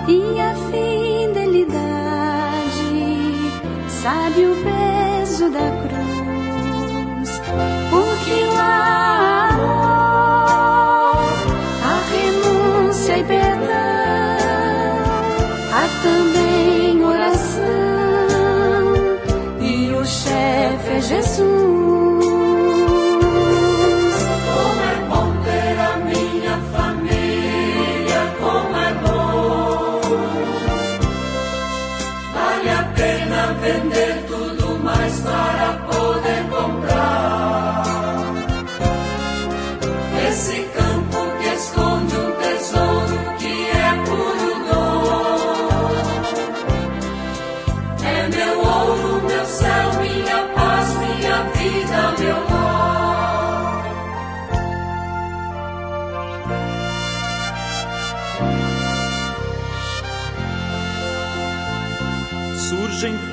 e 0.08 0.40
a 0.40 0.54
fidelidade. 0.70 1.76
Sabe 3.88 4.46
o 4.46 4.56
peso 4.62 5.50
da 5.50 5.70
cruz 5.80 5.85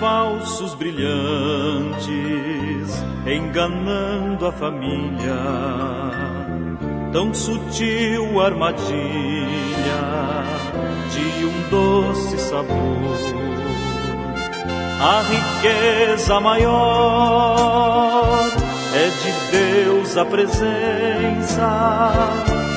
falsos 0.04 0.76
brilhantes, 0.76 2.12
enganando 3.26 4.46
a 4.46 4.52
família. 4.52 5.40
Tão 7.14 7.34
sutil 7.34 8.42
armadilha 8.42 8.84
de 11.10 11.46
um 11.46 11.70
doce 11.70 12.38
sabor. 12.38 12.84
A 15.00 15.22
riqueza 15.22 16.38
maior 16.42 17.70
é 18.94 19.08
de 19.08 19.32
Deus 19.52 20.18
a 20.18 20.26
presença, 20.26 21.70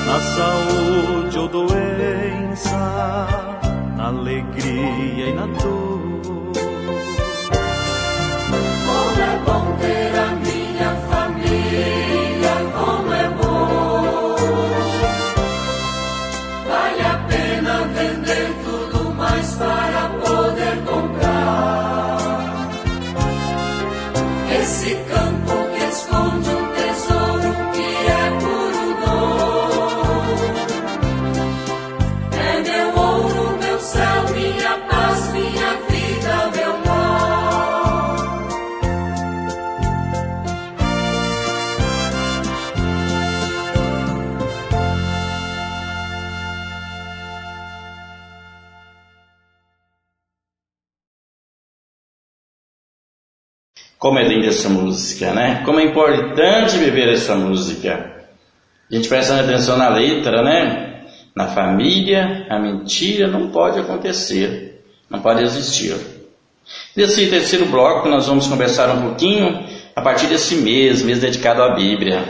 na 0.05 0.19
saúde 0.21 1.39
ou 1.39 1.49
doença, 1.49 3.27
na 3.97 4.07
alegria 4.07 5.27
e 5.27 5.33
na 5.33 5.45
dor. 5.45 5.96
Como 9.47 9.77
é 9.81 10.26
Como 53.97 54.19
é 54.19 54.27
linda 54.27 54.47
essa 54.47 54.69
música, 54.69 55.33
né? 55.33 55.63
Como 55.65 55.79
é 55.79 55.83
importante 55.83 56.77
viver 56.77 57.09
essa 57.09 57.35
música. 57.35 58.25
A 58.89 58.95
gente 58.95 59.09
prestando 59.09 59.41
atenção 59.41 59.75
na 59.75 59.89
letra, 59.89 60.43
né? 60.43 61.03
Na 61.35 61.47
família, 61.47 62.45
a 62.49 62.59
mentira 62.59 63.27
não 63.27 63.49
pode 63.49 63.79
acontecer, 63.79 64.83
não 65.09 65.19
pode 65.19 65.43
existir. 65.43 65.95
Nesse 66.95 67.27
terceiro 67.27 67.65
bloco, 67.65 68.07
nós 68.07 68.27
vamos 68.27 68.47
conversar 68.47 68.89
um 68.95 69.01
pouquinho 69.01 69.63
a 69.95 70.01
partir 70.01 70.27
desse 70.27 70.55
mês, 70.55 71.01
mês 71.01 71.19
dedicado 71.19 71.61
à 71.61 71.75
Bíblia. 71.75 72.23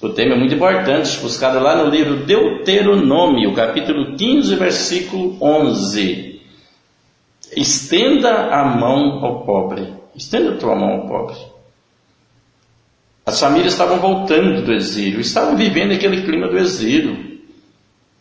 O 0.00 0.08
tema 0.08 0.34
é 0.34 0.38
muito 0.38 0.54
importante, 0.54 1.18
buscado 1.18 1.60
lá 1.60 1.76
no 1.76 1.90
livro 1.90 2.24
Deuteronômio, 2.24 3.54
capítulo 3.54 4.16
15, 4.16 4.54
versículo 4.56 5.36
11. 5.40 6.40
Estenda 7.56 8.48
a 8.48 8.64
mão 8.64 9.24
ao 9.24 9.44
pobre. 9.44 10.01
Estenda 10.14 10.52
a 10.52 10.56
tua 10.56 10.76
mão 10.76 10.92
ao 10.92 11.08
pobre. 11.08 11.36
As 13.24 13.38
famílias 13.38 13.72
estavam 13.72 13.98
voltando 13.98 14.62
do 14.62 14.72
exílio, 14.72 15.20
estavam 15.20 15.56
vivendo 15.56 15.92
aquele 15.92 16.22
clima 16.22 16.48
do 16.48 16.58
exílio. 16.58 17.40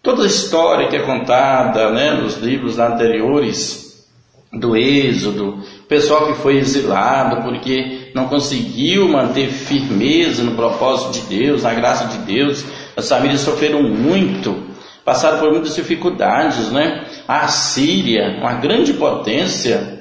Toda 0.01 0.23
a 0.23 0.27
história 0.27 0.87
que 0.87 0.95
é 0.95 1.03
contada 1.03 1.91
né, 1.91 2.11
nos 2.11 2.37
livros 2.37 2.79
anteriores 2.79 4.07
do 4.53 4.75
Êxodo, 4.75 5.63
o 5.83 5.87
pessoal 5.87 6.27
que 6.27 6.41
foi 6.41 6.57
exilado 6.57 7.41
porque 7.41 8.11
não 8.13 8.27
conseguiu 8.27 9.07
manter 9.07 9.47
firmeza 9.49 10.43
no 10.43 10.55
propósito 10.55 11.13
de 11.13 11.37
Deus, 11.37 11.63
na 11.63 11.73
graça 11.73 12.05
de 12.05 12.17
Deus, 12.19 12.65
as 12.95 13.07
famílias 13.07 13.41
sofreram 13.41 13.81
muito, 13.83 14.63
passaram 15.05 15.39
por 15.39 15.51
muitas 15.51 15.75
dificuldades, 15.75 16.69
né? 16.71 17.05
A 17.27 17.47
Síria, 17.47 18.39
uma 18.39 18.55
grande 18.55 18.93
potência, 18.93 20.00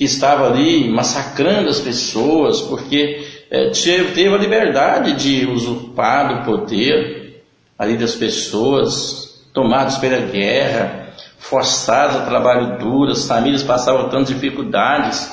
que 0.00 0.04
estava 0.04 0.46
ali 0.46 0.88
massacrando 0.88 1.68
as 1.68 1.78
pessoas, 1.78 2.62
porque 2.62 3.22
é, 3.50 3.68
teve 3.68 4.34
a 4.34 4.38
liberdade 4.38 5.12
de 5.12 5.46
usurpar 5.46 6.40
o 6.40 6.44
poder 6.46 7.44
ali 7.78 7.98
das 7.98 8.14
pessoas, 8.14 9.44
tomados 9.52 9.98
pela 9.98 10.16
guerra, 10.20 11.12
forçados 11.38 12.16
a 12.16 12.24
trabalho 12.24 12.78
duro, 12.78 13.12
as 13.12 13.26
famílias 13.26 13.62
passavam 13.62 14.08
tantas 14.08 14.28
dificuldades. 14.28 15.30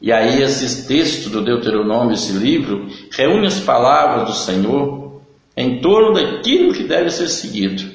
E 0.00 0.10
aí 0.10 0.42
esse 0.42 0.88
texto 0.88 1.28
do 1.28 1.44
Deuteronômio, 1.44 2.14
esse 2.14 2.32
livro, 2.32 2.88
reúne 3.10 3.46
as 3.46 3.60
palavras 3.60 4.26
do 4.26 4.34
Senhor 4.34 5.20
em 5.54 5.82
torno 5.82 6.14
daquilo 6.14 6.72
que 6.72 6.84
deve 6.84 7.10
ser 7.10 7.28
seguido, 7.28 7.92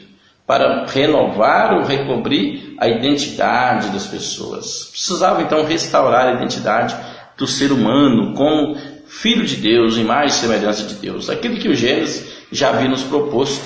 para 0.48 0.86
renovar 0.86 1.74
ou 1.74 1.84
recobrir 1.84 2.74
a 2.78 2.88
identidade 2.88 3.90
das 3.90 4.08
pessoas. 4.08 4.88
Precisava 4.90 5.42
então 5.42 5.66
restaurar 5.66 6.30
a 6.30 6.36
identidade 6.36 6.96
do 7.38 7.46
ser 7.46 7.74
humano 7.74 8.34
como 8.34 8.78
filho 9.06 9.46
de 9.46 9.58
Deus, 9.58 9.98
imagem 9.98 10.30
e 10.30 10.40
semelhança 10.40 10.84
de 10.84 10.96
Deus. 10.96 11.30
Aquilo 11.30 11.58
que 11.58 11.68
o 11.68 11.76
Gênesis 11.76 12.26
já 12.50 12.70
havia 12.70 12.88
nos 12.88 13.04
proposto. 13.04 13.62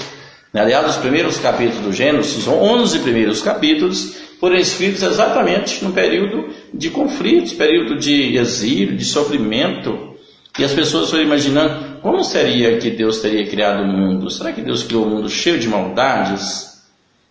Aliás, 0.54 0.90
os 0.90 0.98
primeiros 0.98 1.38
capítulos 1.38 1.82
do 1.82 1.94
Gênesis, 1.94 2.36
os 2.36 2.48
11 2.48 3.00
primeiros 3.00 3.42
capítulos, 3.42 4.18
foram 4.40 4.56
escritos 4.56 5.04
exatamente 5.04 5.84
no 5.84 5.94
período 5.94 6.50
de 6.74 6.90
conflitos, 6.90 7.54
período 7.54 7.98
de 7.98 8.36
exílio, 8.38 8.98
de 8.98 9.06
sofrimento. 9.06 10.16
E 10.58 10.64
as 10.64 10.74
pessoas 10.74 11.12
foram 11.12 11.24
imaginando 11.24 12.02
como 12.02 12.24
seria 12.24 12.78
que 12.78 12.90
Deus 12.90 13.20
teria 13.20 13.48
criado 13.48 13.84
o 13.84 13.88
mundo? 13.88 14.30
Será 14.32 14.52
que 14.52 14.62
Deus 14.62 14.84
criou 14.84 15.04
o 15.04 15.08
um 15.08 15.10
mundo 15.12 15.30
cheio 15.30 15.60
de 15.60 15.68
maldades? 15.68 16.71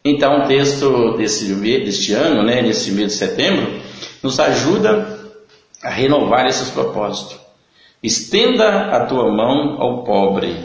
Então, 0.04 0.44
o 0.44 0.46
texto 0.46 1.16
desse, 1.18 1.52
deste 1.54 2.14
ano, 2.14 2.42
né, 2.42 2.62
nesse 2.62 2.90
mês 2.92 3.12
de 3.12 3.18
setembro, 3.18 3.80
nos 4.22 4.40
ajuda 4.40 5.20
a 5.82 5.90
renovar 5.90 6.46
esses 6.46 6.70
propósitos. 6.70 7.38
Estenda 8.02 8.96
a 8.96 9.04
tua 9.04 9.30
mão 9.30 9.80
ao 9.80 10.02
pobre. 10.04 10.56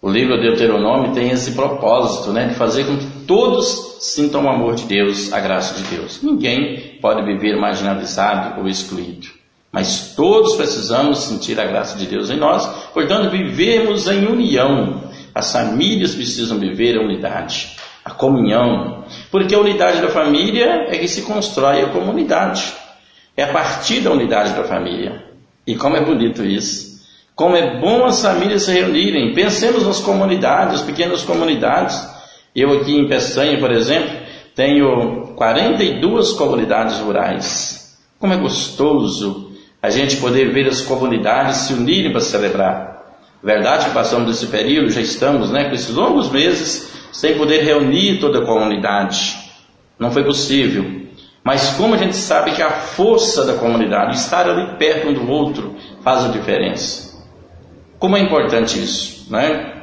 O 0.00 0.08
livro 0.08 0.40
Deuteronômio 0.40 1.12
tem 1.12 1.30
esse 1.30 1.52
propósito, 1.52 2.32
né, 2.32 2.48
de 2.48 2.54
fazer 2.54 2.84
com 2.84 2.96
que 2.96 3.06
todos 3.26 3.98
sintam 4.00 4.46
o 4.46 4.48
amor 4.48 4.74
de 4.74 4.84
Deus, 4.84 5.30
a 5.34 5.40
graça 5.40 5.74
de 5.74 5.82
Deus. 5.94 6.22
Ninguém 6.22 6.98
pode 7.02 7.22
viver 7.22 7.60
marginalizado 7.60 8.58
ou 8.58 8.66
excluído. 8.66 9.28
Mas 9.70 10.14
todos 10.16 10.56
precisamos 10.56 11.18
sentir 11.18 11.60
a 11.60 11.66
graça 11.66 11.96
de 11.98 12.06
Deus 12.06 12.30
em 12.30 12.38
nós, 12.38 12.66
portanto, 12.94 13.30
vivemos 13.30 14.08
em 14.08 14.26
união. 14.26 15.10
As 15.34 15.52
famílias 15.52 16.14
precisam 16.14 16.58
viver 16.58 16.96
a 16.96 17.02
unidade 17.02 17.78
a 18.04 18.10
comunhão, 18.10 19.04
porque 19.30 19.54
a 19.54 19.60
unidade 19.60 20.00
da 20.00 20.08
família 20.08 20.86
é 20.88 20.98
que 20.98 21.08
se 21.08 21.22
constrói 21.22 21.82
a 21.82 21.88
comunidade. 21.88 22.72
É 23.36 23.44
a 23.44 23.52
partir 23.52 24.00
da 24.00 24.10
unidade 24.10 24.54
da 24.54 24.64
família. 24.64 25.24
E 25.66 25.76
como 25.76 25.96
é 25.96 26.04
bonito 26.04 26.44
isso. 26.44 27.00
Como 27.34 27.56
é 27.56 27.78
bom 27.78 28.04
as 28.04 28.20
famílias 28.20 28.64
se 28.64 28.72
reunirem. 28.72 29.32
Pensemos 29.34 29.86
nas 29.86 30.00
comunidades, 30.00 30.82
pequenas 30.82 31.22
comunidades. 31.22 31.98
Eu 32.54 32.72
aqui 32.72 32.96
em 32.96 33.08
Peçanha, 33.08 33.58
por 33.58 33.70
exemplo, 33.70 34.10
tenho 34.54 35.34
42 35.36 36.32
comunidades 36.32 36.98
rurais. 36.98 37.98
Como 38.18 38.34
é 38.34 38.36
gostoso 38.36 39.52
a 39.82 39.88
gente 39.88 40.16
poder 40.18 40.52
ver 40.52 40.68
as 40.68 40.82
comunidades 40.82 41.56
se 41.58 41.72
unirem 41.72 42.12
para 42.12 42.20
celebrar. 42.20 42.90
Verdade 43.42 43.86
que 43.86 43.94
passamos 43.94 44.26
desse 44.26 44.46
período, 44.48 44.90
já 44.90 45.00
estamos 45.00 45.50
né, 45.50 45.64
com 45.68 45.74
esses 45.74 45.94
longos 45.94 46.30
meses 46.30 46.90
sem 47.12 47.36
poder 47.36 47.62
reunir 47.62 48.20
toda 48.20 48.40
a 48.40 48.46
comunidade. 48.46 49.38
Não 49.98 50.10
foi 50.10 50.24
possível. 50.24 51.00
Mas 51.42 51.70
como 51.70 51.94
a 51.94 51.96
gente 51.96 52.16
sabe 52.16 52.52
que 52.52 52.62
a 52.62 52.70
força 52.70 53.44
da 53.44 53.54
comunidade, 53.54 54.16
estar 54.16 54.48
ali 54.48 54.76
perto 54.76 55.08
um 55.08 55.14
do 55.14 55.30
outro, 55.30 55.74
faz 56.02 56.24
a 56.24 56.28
diferença. 56.28 57.24
Como 57.98 58.16
é 58.16 58.20
importante 58.20 58.78
isso, 58.78 59.30
né? 59.30 59.80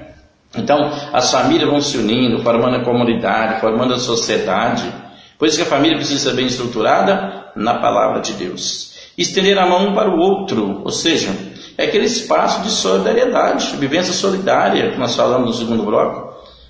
Então, 0.56 0.92
as 1.14 1.32
famílias 1.32 1.70
vão 1.70 1.82
se 1.82 1.98
unindo, 1.98 2.42
formando 2.42 2.78
a 2.78 2.84
comunidade, 2.84 3.60
formando 3.60 3.94
a 3.94 4.00
sociedade. 4.00 4.92
Por 5.38 5.48
isso 5.48 5.58
que 5.58 5.64
a 5.64 5.68
família 5.68 5.98
precisa 5.98 6.30
ser 6.30 6.36
bem 6.36 6.46
estruturada 6.46 7.52
na 7.56 7.76
palavra 7.80 8.22
de 8.22 8.34
Deus. 8.34 9.12
Estender 9.18 9.58
a 9.58 9.66
mão 9.66 9.90
um 9.90 9.94
para 9.94 10.10
o 10.10 10.18
outro, 10.18 10.82
ou 10.84 10.92
seja, 10.92 11.30
é 11.78 11.86
aquele 11.86 12.06
espaço 12.06 12.62
de 12.62 12.70
solidariedade, 12.70 13.76
vivência 13.78 14.14
solidária, 14.14 14.92
que 14.92 14.98
nós 14.98 15.16
falamos 15.16 15.48
no 15.48 15.54
segundo 15.54 15.84
bloco. 15.84 16.27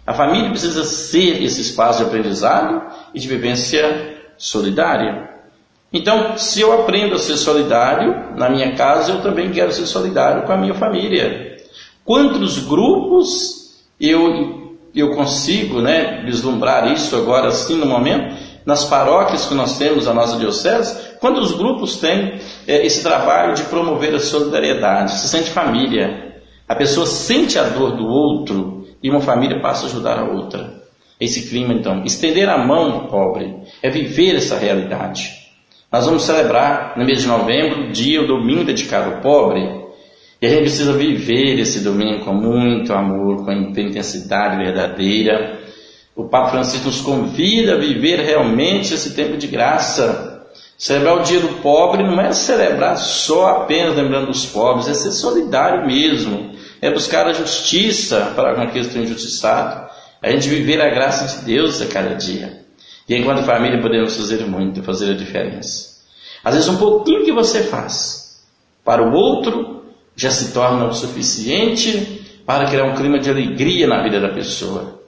A 0.08 0.14
família 0.14 0.50
precisa 0.50 0.86
ser 0.86 1.44
esse 1.44 1.60
espaço 1.60 2.00
de 2.00 2.06
aprendizado 2.06 2.82
e 3.14 3.20
de 3.20 3.28
vivência 3.28 4.16
solidária. 4.38 5.30
Então, 5.92 6.38
se 6.38 6.62
eu 6.62 6.72
aprendo 6.72 7.16
a 7.16 7.20
ser 7.20 7.36
solidário 7.36 8.34
na 8.38 8.50
minha 8.50 8.74
casa, 8.74 9.12
eu 9.12 9.22
também 9.22 9.52
quero 9.52 9.74
ser 9.74 9.86
solidário 9.86 10.44
com 10.44 10.54
a 10.54 10.58
minha 10.58 10.74
família. 10.74 11.58
Quantos 12.06 12.60
grupos 12.60 13.82
eu, 14.00 14.78
eu 14.96 15.14
consigo 15.14 15.82
né, 15.82 16.24
vislumbrar 16.26 16.90
isso 16.94 17.14
agora, 17.18 17.50
assim, 17.50 17.76
no 17.76 17.86
momento? 17.86 18.34
Nas 18.66 18.86
paróquias 18.86 19.46
que 19.46 19.54
nós 19.54 19.78
temos 19.78 20.06
na 20.06 20.14
nossa 20.14 20.38
diocese, 20.38 21.18
quantos 21.20 21.52
grupos 21.52 21.98
têm 21.98 22.40
é, 22.66 22.86
esse 22.86 23.04
trabalho 23.04 23.56
de 23.56 23.64
promover 23.64 24.16
a 24.16 24.20
solidariedade? 24.20 25.20
Se 25.20 25.28
sente 25.28 25.50
família. 25.50 26.42
A 26.68 26.76
pessoa 26.76 27.06
sente 27.06 27.60
a 27.60 27.64
dor 27.64 27.98
do 27.98 28.08
outro 28.08 28.77
e 29.02 29.10
uma 29.10 29.22
família 29.22 29.60
passa 29.60 29.86
a 29.86 29.90
ajudar 29.90 30.20
a 30.20 30.26
outra. 30.26 30.82
Esse 31.20 31.50
clima, 31.50 31.74
então, 31.74 32.04
estender 32.04 32.48
a 32.48 32.58
mão 32.58 32.92
ao 32.94 33.08
pobre 33.08 33.56
é 33.82 33.90
viver 33.90 34.36
essa 34.36 34.58
realidade. 34.58 35.32
Nós 35.92 36.06
vamos 36.06 36.24
celebrar 36.24 36.94
no 36.98 37.06
mês 37.06 37.22
de 37.22 37.28
novembro, 37.28 37.92
dia, 37.92 38.22
o 38.22 38.28
domingo 38.28 38.66
dedicado 38.66 39.16
ao 39.16 39.22
pobre. 39.22 39.62
E 40.42 40.46
a 40.46 40.50
gente 40.50 40.62
precisa 40.62 40.94
viver 40.94 41.58
esse 41.60 41.80
domingo 41.80 42.26
com 42.26 42.34
muito 42.34 42.94
amor, 42.94 43.44
com 43.44 43.52
intensidade 43.52 44.58
verdadeira. 44.58 45.60
O 46.16 46.26
Papa 46.26 46.50
Francisco 46.50 46.88
nos 46.88 47.02
convida 47.02 47.74
a 47.74 47.78
viver 47.78 48.20
realmente 48.20 48.94
esse 48.94 49.16
tempo 49.16 49.38
de 49.38 49.48
graça. 49.48 50.46
Celebrar 50.78 51.18
o 51.18 51.24
dia 51.24 51.40
do 51.40 51.62
pobre 51.62 52.04
não 52.04 52.22
é 52.22 52.32
celebrar 52.34 52.98
só 52.98 53.48
apenas 53.48 53.96
lembrando 53.96 54.28
dos 54.28 54.46
pobres, 54.46 54.88
é 54.88 54.94
ser 54.94 55.12
solidário 55.12 55.88
mesmo. 55.88 56.52
É 56.82 56.92
buscar 56.92 57.28
a 57.28 57.34
justiça 57.34 58.34
para 58.36 58.56
com 58.56 58.62
aqueles 58.62 58.88
que 58.88 58.94
estão 58.98 59.04
injustiçados. 59.04 59.92
A 60.22 60.32
gente 60.32 60.50
viver 60.50 60.82
a 60.82 60.90
graça 60.90 61.40
de 61.40 61.46
Deus 61.46 61.82
a 61.82 61.88
cada 61.88 62.16
dia. 62.16 62.66
E 63.08 63.16
enquanto 63.16 63.44
família 63.44 63.82
podemos 63.82 64.16
fazer 64.16 64.46
muito, 64.46 64.84
fazer 64.84 65.12
a 65.12 65.16
diferença. 65.16 65.98
Às 66.44 66.56
vezes 66.56 66.70
um 66.70 66.78
pouquinho 66.78 67.24
que 67.24 67.32
você 67.32 67.64
faz 67.64 68.44
para 68.84 69.04
o 69.04 69.14
outro 69.14 69.86
já 70.16 70.30
se 70.30 70.52
torna 70.52 70.86
o 70.86 70.94
suficiente 70.94 72.42
para 72.46 72.66
criar 72.68 72.86
um 72.86 72.96
clima 72.96 73.20
de 73.20 73.30
alegria 73.30 73.88
na 73.88 74.02
vida 74.04 74.20
da 74.20 74.30
pessoa. 74.30 75.02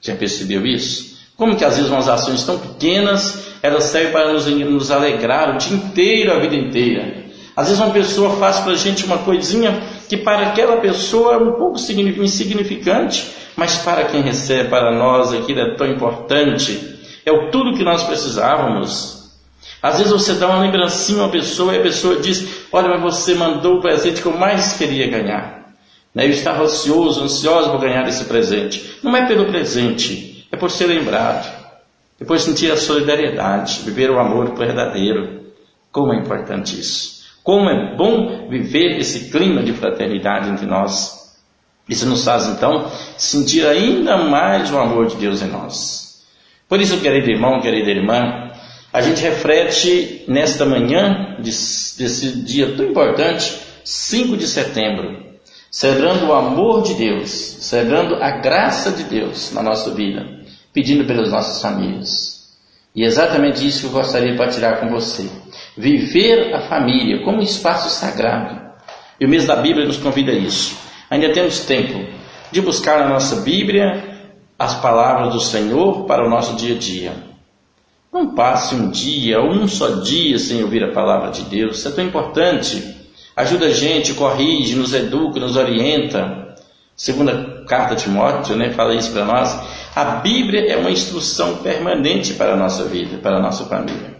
Já 0.00 0.14
percebeu 0.14 0.66
isso? 0.66 1.14
Como 1.36 1.56
que 1.56 1.64
às 1.64 1.76
vezes 1.76 1.90
umas 1.90 2.08
ações 2.08 2.44
tão 2.44 2.58
pequenas, 2.58 3.46
elas 3.62 3.84
servem 3.84 4.12
para 4.12 4.32
nos, 4.32 4.46
nos 4.46 4.90
alegrar 4.90 5.54
o 5.54 5.58
dia 5.58 5.76
inteiro, 5.76 6.32
a 6.32 6.38
vida 6.38 6.54
inteira. 6.54 7.24
Às 7.56 7.68
vezes 7.68 7.82
uma 7.82 7.92
pessoa 7.92 8.36
faz 8.36 8.60
para 8.60 8.72
a 8.72 8.76
gente 8.76 9.04
uma 9.04 9.18
coisinha 9.18 9.82
que 10.08 10.16
para 10.16 10.48
aquela 10.48 10.76
pessoa 10.78 11.34
é 11.34 11.36
um 11.38 11.52
pouco 11.52 11.78
insignificante, 11.78 13.32
mas 13.56 13.76
para 13.78 14.04
quem 14.04 14.22
recebe, 14.22 14.68
para 14.68 14.92
nós 14.92 15.32
aquilo 15.32 15.60
é 15.60 15.74
tão 15.74 15.86
importante. 15.86 16.98
É 17.24 17.32
o 17.32 17.50
tudo 17.50 17.76
que 17.76 17.84
nós 17.84 18.02
precisávamos. 18.02 19.30
Às 19.82 19.98
vezes 19.98 20.12
você 20.12 20.34
dá 20.34 20.48
uma 20.48 20.60
lembrancinha 20.60 21.20
a 21.20 21.24
uma 21.24 21.32
pessoa 21.32 21.74
e 21.74 21.78
a 21.78 21.82
pessoa 21.82 22.16
diz: 22.16 22.66
Olha, 22.72 22.88
mas 22.88 23.02
você 23.02 23.34
mandou 23.34 23.78
o 23.78 23.80
presente 23.80 24.20
que 24.20 24.26
eu 24.26 24.36
mais 24.36 24.76
queria 24.76 25.08
ganhar. 25.08 25.74
Né? 26.14 26.26
Eu 26.26 26.30
estava 26.30 26.64
ansioso, 26.64 27.22
ansioso 27.22 27.70
por 27.70 27.80
ganhar 27.80 28.06
esse 28.08 28.24
presente. 28.24 28.98
Não 29.02 29.16
é 29.16 29.26
pelo 29.26 29.46
presente, 29.46 30.46
é 30.50 30.56
por 30.56 30.70
ser 30.70 30.86
lembrado. 30.86 31.64
Depois 32.18 32.42
sentir 32.42 32.70
a 32.70 32.76
solidariedade, 32.76 33.80
viver 33.84 34.10
o 34.10 34.18
amor 34.18 34.54
verdadeiro. 34.54 35.44
Como 35.90 36.12
é 36.12 36.16
importante 36.16 36.78
isso. 36.78 37.13
Como 37.44 37.68
é 37.68 37.94
bom 37.94 38.48
viver 38.48 38.98
esse 38.98 39.30
clima 39.30 39.62
de 39.62 39.74
fraternidade 39.74 40.48
entre 40.48 40.64
nós. 40.64 41.36
Isso 41.86 42.06
nos 42.06 42.24
faz 42.24 42.46
então 42.46 42.90
sentir 43.18 43.66
ainda 43.66 44.16
mais 44.16 44.72
o 44.72 44.78
amor 44.78 45.06
de 45.06 45.16
Deus 45.16 45.42
em 45.42 45.48
nós. 45.48 46.24
Por 46.66 46.80
isso, 46.80 46.98
querido 47.02 47.30
irmão, 47.30 47.60
querida 47.60 47.90
irmã, 47.90 48.50
a 48.90 49.02
gente 49.02 49.20
reflete 49.20 50.24
nesta 50.26 50.64
manhã 50.64 51.36
desse 51.38 52.42
dia 52.42 52.74
tão 52.74 52.86
importante, 52.86 53.60
5 53.84 54.38
de 54.38 54.46
setembro, 54.46 55.22
celebrando 55.70 56.26
o 56.26 56.32
amor 56.32 56.82
de 56.82 56.94
Deus, 56.94 57.30
celebrando 57.30 58.14
a 58.14 58.38
graça 58.38 58.90
de 58.90 59.02
Deus 59.04 59.52
na 59.52 59.62
nossa 59.62 59.90
vida, 59.90 60.24
pedindo 60.72 61.04
pelas 61.04 61.30
nossas 61.30 61.60
famílias. 61.60 62.54
E 62.94 63.02
é 63.02 63.06
exatamente 63.06 63.66
isso 63.66 63.80
que 63.80 63.86
eu 63.86 63.90
gostaria 63.90 64.32
de 64.32 64.38
partilhar 64.38 64.80
com 64.80 64.88
você. 64.88 65.28
Viver 65.76 66.54
a 66.54 66.68
família 66.68 67.22
como 67.24 67.38
um 67.38 67.42
espaço 67.42 67.90
sagrado. 67.90 68.60
E 69.18 69.26
o 69.26 69.28
mês 69.28 69.46
da 69.46 69.56
Bíblia 69.56 69.86
nos 69.86 69.96
convida 69.96 70.32
a 70.32 70.34
isso. 70.34 70.76
Ainda 71.10 71.32
temos 71.32 71.60
tempo 71.60 72.06
de 72.50 72.60
buscar 72.60 73.00
na 73.00 73.08
nossa 73.08 73.36
Bíblia 73.42 74.30
as 74.58 74.74
palavras 74.80 75.32
do 75.32 75.40
Senhor 75.40 76.04
para 76.04 76.24
o 76.24 76.30
nosso 76.30 76.54
dia 76.56 76.76
a 76.76 76.78
dia. 76.78 77.12
Não 78.12 78.34
passe 78.34 78.76
um 78.76 78.90
dia, 78.90 79.42
um 79.42 79.66
só 79.66 80.00
dia 80.02 80.38
sem 80.38 80.62
ouvir 80.62 80.84
a 80.84 80.92
palavra 80.92 81.32
de 81.32 81.42
Deus. 81.42 81.78
Isso 81.78 81.88
é 81.88 81.90
tão 81.90 82.04
importante. 82.04 82.94
Ajuda 83.34 83.66
a 83.66 83.72
gente, 83.72 84.14
corrige, 84.14 84.76
nos 84.76 84.94
educa, 84.94 85.40
nos 85.40 85.56
orienta. 85.56 86.54
Segunda 86.94 87.64
carta 87.66 87.96
de 87.96 88.04
Timóteo, 88.04 88.54
né, 88.54 88.70
fala 88.70 88.94
isso 88.94 89.12
para 89.12 89.24
nós. 89.24 89.58
A 89.96 90.04
Bíblia 90.04 90.72
é 90.72 90.76
uma 90.76 90.90
instrução 90.90 91.56
permanente 91.56 92.34
para 92.34 92.52
a 92.52 92.56
nossa 92.56 92.84
vida, 92.84 93.18
para 93.18 93.38
a 93.38 93.42
nossa 93.42 93.64
família. 93.64 94.14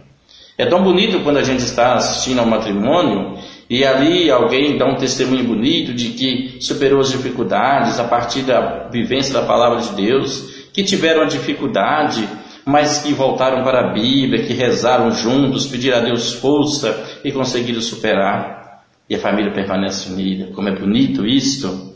É 0.57 0.65
tão 0.65 0.83
bonito 0.83 1.21
quando 1.21 1.37
a 1.37 1.43
gente 1.43 1.63
está 1.63 1.95
assistindo 1.95 2.39
ao 2.39 2.45
matrimônio 2.45 3.37
e 3.69 3.83
ali 3.83 4.29
alguém 4.29 4.77
dá 4.77 4.85
um 4.85 4.95
testemunho 4.95 5.43
bonito 5.43 5.93
de 5.93 6.09
que 6.09 6.57
superou 6.61 7.01
as 7.01 7.09
dificuldades 7.09 7.99
a 7.99 8.05
partir 8.05 8.43
da 8.43 8.87
vivência 8.89 9.33
da 9.33 9.43
palavra 9.43 9.81
de 9.81 9.89
Deus, 9.95 10.67
que 10.71 10.83
tiveram 10.83 11.23
a 11.23 11.25
dificuldade 11.25 12.27
mas 12.65 12.97
que 12.97 13.13
voltaram 13.13 13.63
para 13.63 13.81
a 13.81 13.93
Bíblia, 13.93 14.43
que 14.43 14.53
rezaram 14.53 15.11
juntos, 15.11 15.67
pediram 15.67 15.99
a 15.99 16.01
Deus 16.01 16.33
força 16.33 17.19
e 17.23 17.31
conseguiram 17.31 17.79
superar. 17.79 18.83
E 19.07 19.13
a 19.13 19.19
família 19.19 19.53
permanece 19.53 20.11
unida. 20.11 20.51
Como 20.51 20.67
é 20.67 20.75
bonito 20.75 21.27
isto! 21.27 21.93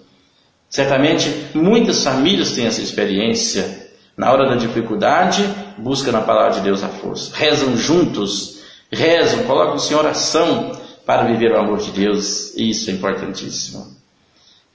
Certamente 0.69 1.27
muitas 1.55 2.03
famílias 2.03 2.51
têm 2.51 2.67
essa 2.67 2.81
experiência. 2.81 3.78
Na 4.19 4.33
hora 4.33 4.49
da 4.49 4.55
dificuldade, 4.55 5.49
buscam 5.77 6.11
na 6.11 6.19
palavra 6.19 6.55
de 6.55 6.59
Deus 6.59 6.83
a 6.83 6.89
força. 6.89 7.33
Rezam 7.33 7.77
juntos, 7.77 8.59
rezam, 8.91 9.45
colocam-se 9.45 9.93
em 9.93 9.95
oração 9.95 10.77
para 11.05 11.23
viver 11.23 11.53
o 11.53 11.57
amor 11.57 11.77
de 11.77 11.89
Deus. 11.91 12.53
Isso 12.57 12.89
é 12.89 12.93
importantíssimo. 12.93 13.87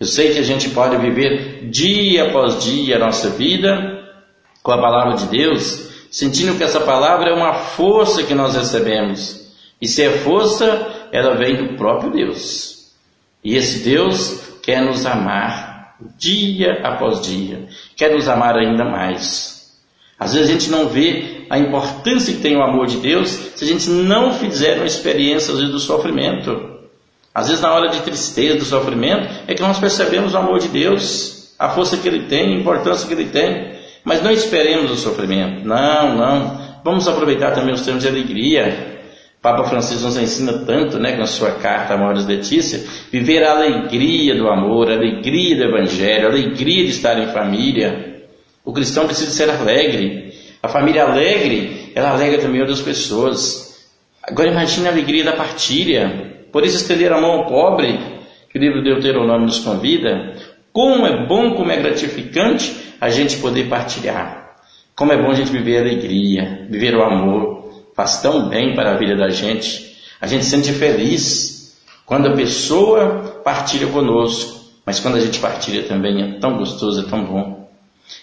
Eu 0.01 0.07
sei 0.07 0.33
que 0.33 0.39
a 0.39 0.43
gente 0.43 0.71
pode 0.71 0.97
viver 0.97 1.69
dia 1.69 2.29
após 2.29 2.65
dia 2.65 2.97
a 2.97 2.99
nossa 2.99 3.29
vida 3.29 3.71
com 4.63 4.73
a 4.73 4.81
palavra 4.81 5.19
de 5.19 5.27
Deus, 5.27 5.91
sentindo 6.11 6.57
que 6.57 6.65
essa 6.65 6.81
palavra 6.81 7.29
é 7.29 7.35
uma 7.35 7.53
força 7.53 8.23
que 8.23 8.35
nós 8.35 8.57
recebemos. 8.57 9.53
E 9.79 9.87
se 9.87 10.05
é 10.05 10.11
força, 10.11 11.09
ela 11.13 11.37
vem 11.37 11.55
do 11.55 11.77
próprio 11.77 12.11
Deus. 12.11 12.95
E 13.45 13.57
esse 13.57 13.81
Deus 13.81 14.41
quer 14.63 14.81
nos 14.81 15.05
amar 15.05 15.74
dia 16.19 16.81
após 16.83 17.23
dia, 17.23 17.69
quer 17.97 18.13
nos 18.13 18.29
amar 18.29 18.57
ainda 18.57 18.85
mais. 18.85 19.55
Às 20.19 20.35
vezes 20.35 20.49
a 20.49 20.53
gente 20.53 20.71
não 20.71 20.89
vê 20.89 21.47
a 21.51 21.59
importância 21.59 22.33
que 22.33 22.41
tem 22.41 22.57
o 22.57 22.63
amor 22.63 22.87
de 22.87 22.99
Deus 22.99 23.31
se 23.31 23.65
a 23.65 23.67
gente 23.67 23.91
não 23.91 24.33
fizer 24.33 24.77
uma 24.77 24.87
experiência 24.87 25.53
às 25.53 25.59
vezes 25.59 25.73
do 25.73 25.81
sofrimento. 25.81 26.75
Às 27.35 27.49
vezes 27.49 27.61
na 27.61 27.73
hora 27.73 27.89
de 27.89 28.01
tristeza, 28.01 28.59
do 28.59 28.65
sofrimento, 28.65 29.29
é 29.47 29.55
que 29.55 29.63
nós 29.63 29.79
percebemos 29.79 30.35
o 30.35 30.39
amor 30.39 30.61
de 30.61 30.69
Deus, 30.69 31.55
a 31.59 31.71
força 31.71 31.97
que 31.97 32.07
Ele 32.07 32.27
tem, 32.27 32.55
a 32.55 32.61
importância 32.61 33.09
que 33.09 33.15
Ele 33.15 33.29
tem. 33.29 33.75
Mas 34.05 34.23
não 34.23 34.31
esperemos 34.31 34.91
o 34.91 34.97
sofrimento. 34.97 35.67
Não, 35.67 36.17
não. 36.17 36.65
Vamos 36.85 37.09
aproveitar 37.09 37.53
também 37.53 37.75
os 37.75 37.81
tempos 37.81 38.03
de 38.03 38.09
alegria. 38.09 38.94
Papa 39.45 39.65
Francisco 39.65 40.07
nos 40.07 40.17
ensina 40.17 40.55
tanto, 40.65 40.99
né, 40.99 41.17
com 41.17 41.23
a 41.23 41.27
sua 41.27 41.51
carta 41.51 41.93
Amores 41.93 42.25
Letícia, 42.25 42.83
viver 43.13 43.45
a 43.45 43.53
alegria 43.53 44.35
do 44.35 44.49
amor, 44.49 44.91
a 44.91 44.95
alegria 44.95 45.55
do 45.55 45.65
Evangelho, 45.65 46.29
a 46.29 46.31
alegria 46.31 46.85
de 46.85 46.93
estar 46.93 47.19
em 47.19 47.27
família. 47.27 48.23
O 48.65 48.73
cristão 48.73 49.05
precisa 49.05 49.31
ser 49.31 49.51
alegre. 49.51 50.33
A 50.63 50.69
família 50.69 51.05
alegre, 51.05 51.93
ela 51.95 52.13
alegra 52.13 52.39
também 52.41 52.63
outras 52.63 52.81
pessoas. 52.81 53.87
Agora 54.23 54.51
imagine 54.51 54.89
a 54.89 54.93
alegria 54.93 55.25
da 55.25 55.33
partilha. 55.33 56.47
Por 56.51 56.65
isso 56.65 56.79
estender 56.79 57.13
a 57.13 57.21
mão 57.21 57.33
ao 57.33 57.47
pobre, 57.47 58.01
que 58.51 58.59
o 58.59 58.63
livro 58.63 58.83
de 58.83 58.95
Deuteronômio 58.95 59.45
nos 59.45 59.59
convida. 59.59 60.37
Como 60.73 61.07
é 61.07 61.27
bom, 61.27 61.53
como 61.53 61.71
é 61.71 61.77
gratificante 61.77 62.75
a 62.99 63.11
gente 63.11 63.37
poder 63.37 63.69
partilhar. 63.69 64.55
Como 64.97 65.13
é 65.13 65.23
bom 65.23 65.33
a 65.33 65.35
gente 65.35 65.53
viver 65.53 65.77
a 65.77 65.81
alegria, 65.83 66.67
viver 66.71 66.95
o 66.95 67.03
amor, 67.03 67.54
faz 67.95 68.21
tão 68.21 68.49
bem 68.49 68.75
para 68.75 68.93
a 68.93 68.97
vida 68.97 69.17
da 69.17 69.31
gente. 69.31 69.97
A 70.21 70.27
gente 70.27 70.45
se 70.45 70.51
sente 70.51 70.73
feliz 70.73 71.77
quando 72.07 72.29
a 72.29 72.35
pessoa 72.35 73.41
partilha 73.45 73.87
conosco, 73.87 74.61
mas 74.85 75.01
quando 75.01 75.17
a 75.17 75.21
gente 75.21 75.39
partilha 75.39 75.85
também 75.85 76.23
é 76.23 76.39
tão 76.39 76.57
gostoso, 76.59 77.07
é 77.07 77.09
tão 77.09 77.25
bom. 77.25 77.69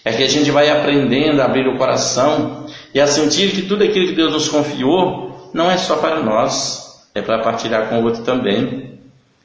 É 0.04 0.12
que 0.12 0.22
a 0.22 0.28
gente 0.28 0.50
vai 0.50 0.70
aprendendo 0.70 1.40
a 1.40 1.46
abrir 1.46 1.66
o 1.68 1.76
coração 1.76 2.66
e 2.94 3.00
a 3.00 3.06
sentir 3.06 3.50
que 3.50 3.62
tudo 3.62 3.82
aquilo 3.82 4.06
que 4.06 4.14
Deus 4.14 4.32
nos 4.32 4.48
confiou 4.48 5.50
não 5.52 5.70
é 5.70 5.76
só 5.76 5.96
para 5.96 6.22
nós, 6.22 7.02
é 7.14 7.20
para 7.20 7.42
partilhar 7.42 7.88
com 7.88 8.00
o 8.00 8.04
outro 8.04 8.22
também. 8.22 8.98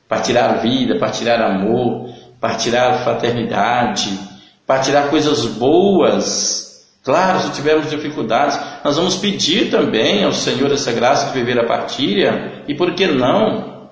Partilhar 0.07 0.61
vida, 0.61 0.97
partilhar 0.97 1.41
amor, 1.41 2.09
partilhar 2.39 3.03
fraternidade, 3.03 4.17
partilhar 4.65 5.09
coisas 5.09 5.45
boas. 5.45 6.66
Claro, 7.07 7.39
se 7.39 7.53
tivermos 7.53 7.89
dificuldades, 7.89 8.59
nós 8.83 8.97
vamos 8.97 9.15
pedir 9.15 9.71
também 9.71 10.25
ao 10.25 10.33
Senhor 10.33 10.69
essa 10.73 10.91
graça 10.91 11.27
de 11.27 11.39
viver 11.39 11.57
a 11.57 11.65
partilha, 11.65 12.63
e 12.67 12.75
por 12.75 12.93
que 12.95 13.07
não? 13.07 13.87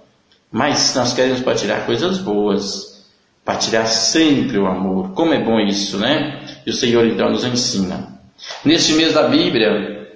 Mas 0.52 0.94
nós 0.94 1.14
queremos 1.14 1.40
partilhar 1.40 1.86
coisas 1.86 2.18
boas, 2.18 3.06
partilhar 3.46 3.88
sempre 3.88 4.58
o 4.58 4.68
amor. 4.68 5.12
Como 5.14 5.34
é 5.34 5.42
bom 5.42 5.62
isso, 5.62 5.98
né? 5.98 6.44
E 6.66 6.70
o 6.70 6.74
Senhor 6.74 7.06
então 7.06 7.30
nos 7.30 7.46
ensina. 7.46 8.20
Neste 8.66 8.92
mês 8.92 9.14
da 9.14 9.30
Bíblia, 9.30 10.10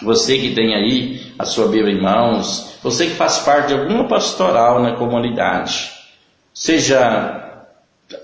você 0.00 0.38
que 0.38 0.54
tem 0.54 0.76
aí 0.76 1.34
a 1.36 1.44
sua 1.44 1.66
Bíblia 1.66 1.92
em 1.92 2.00
mãos, 2.00 2.78
você 2.84 3.06
que 3.06 3.16
faz 3.16 3.38
parte 3.38 3.74
de 3.74 3.74
alguma 3.74 4.06
pastoral 4.06 4.80
na 4.80 4.92
comunidade, 4.92 5.90
seja 6.54 7.64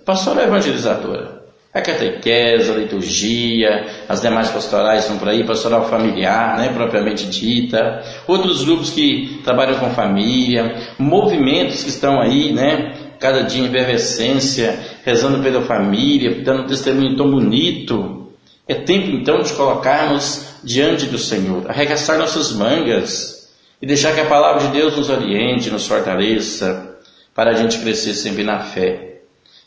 pastoral 0.05 0.45
evangelizadora, 0.45 1.40
a 1.73 1.81
catequese, 1.81 2.71
a 2.71 2.75
liturgia, 2.75 3.87
as 4.09 4.21
demais 4.21 4.51
pastorais 4.51 5.05
estão 5.05 5.19
por 5.19 5.29
aí, 5.29 5.45
pastoral 5.45 5.89
familiar, 5.89 6.59
né, 6.59 6.71
propriamente 6.75 7.27
dita, 7.27 8.03
outros 8.27 8.65
grupos 8.65 8.91
que 8.91 9.41
trabalham 9.45 9.79
com 9.79 9.91
família, 9.91 10.77
movimentos 10.99 11.85
que 11.85 11.91
estão 11.91 12.21
aí, 12.21 12.53
né, 12.53 13.11
Cada 13.21 13.43
dia 13.43 13.63
em 13.63 13.67
efervescência, 13.67 14.81
rezando 15.05 15.43
pela 15.43 15.61
família, 15.61 16.43
dando 16.43 16.67
testemunho 16.67 17.19
tão 17.19 17.31
bonito. 17.31 18.33
É 18.67 18.75
tempo 18.75 19.11
então 19.11 19.43
de 19.43 19.53
colocarmos 19.53 20.57
diante 20.65 21.05
do 21.05 21.19
Senhor, 21.19 21.71
arregaçar 21.71 22.19
nossas 22.19 22.51
mangas 22.53 23.53
e 23.81 23.87
deixar 23.87 24.15
que 24.15 24.21
a 24.21 24.27
palavra 24.27 24.67
de 24.67 24.73
Deus 24.73 24.97
nos 24.97 25.11
oriente, 25.11 25.69
nos 25.69 25.87
fortaleça, 25.87 26.97
para 27.35 27.51
a 27.51 27.55
gente 27.55 27.79
crescer 27.79 28.15
sempre 28.15 28.43
na 28.43 28.61
fé. 28.61 29.21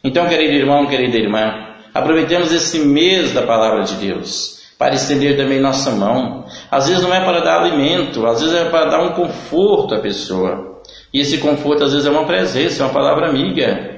Então, 0.04 0.28
querido 0.28 0.54
irmão, 0.54 0.88
querida 0.88 1.18
irmã, 1.18 1.73
aproveitemos 1.94 2.52
esse 2.52 2.80
mês 2.80 3.34
da 3.34 3.44
palavra 3.44 3.84
de 3.84 3.96
Deus 3.96 4.64
para 4.78 4.96
estender 4.96 5.38
também 5.38 5.60
nossa 5.60 5.92
mão. 5.92 6.46
Às 6.70 6.88
vezes 6.88 7.02
não 7.02 7.14
é 7.14 7.24
para 7.24 7.42
dar 7.42 7.62
alimento, 7.62 8.26
às 8.26 8.42
vezes 8.42 8.56
é 8.56 8.66
para 8.66 8.90
dar 8.90 9.02
um 9.02 9.14
conforto 9.14 9.96
à 9.96 10.00
pessoa. 10.00 10.82
E 11.14 11.20
esse 11.20 11.38
conforto 11.38 11.84
às 11.84 11.92
vezes 11.92 12.08
é 12.08 12.10
uma 12.10 12.26
presença, 12.26 12.82
é 12.82 12.86
uma 12.86 12.94
palavra 12.94 13.30
amiga. 13.30 13.94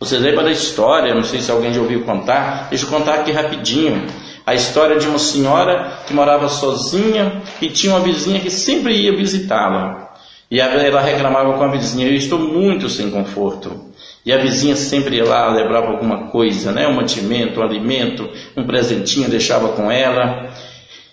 Vocês 0.00 0.20
lembram 0.20 0.44
da 0.44 0.50
história, 0.50 1.14
não 1.14 1.22
sei 1.22 1.40
se 1.40 1.50
alguém 1.50 1.72
já 1.72 1.80
ouviu 1.80 2.02
contar, 2.04 2.68
deixa 2.68 2.84
eu 2.84 2.90
contar 2.90 3.14
aqui 3.14 3.30
rapidinho. 3.30 4.06
A 4.46 4.54
história 4.54 4.98
de 4.98 5.06
uma 5.06 5.18
senhora 5.18 6.00
que 6.06 6.12
morava 6.12 6.48
sozinha 6.48 7.42
e 7.62 7.68
tinha 7.68 7.94
uma 7.94 8.00
vizinha 8.00 8.40
que 8.40 8.50
sempre 8.50 8.92
ia 8.92 9.16
visitá-la. 9.16 10.12
E 10.50 10.60
ela 10.60 11.00
reclamava 11.00 11.56
com 11.56 11.64
a 11.64 11.68
vizinha: 11.68 12.06
Eu 12.06 12.14
estou 12.14 12.38
muito 12.38 12.88
sem 12.88 13.10
conforto. 13.10 13.93
E 14.24 14.32
a 14.32 14.38
vizinha 14.38 14.74
sempre 14.74 15.16
ia 15.16 15.24
lá, 15.24 15.52
levava 15.52 15.88
alguma 15.88 16.28
coisa, 16.28 16.72
né? 16.72 16.88
um 16.88 16.94
mantimento, 16.94 17.60
um 17.60 17.62
alimento, 17.62 18.28
um 18.56 18.64
presentinho, 18.64 19.28
deixava 19.28 19.68
com 19.70 19.90
ela. 19.90 20.50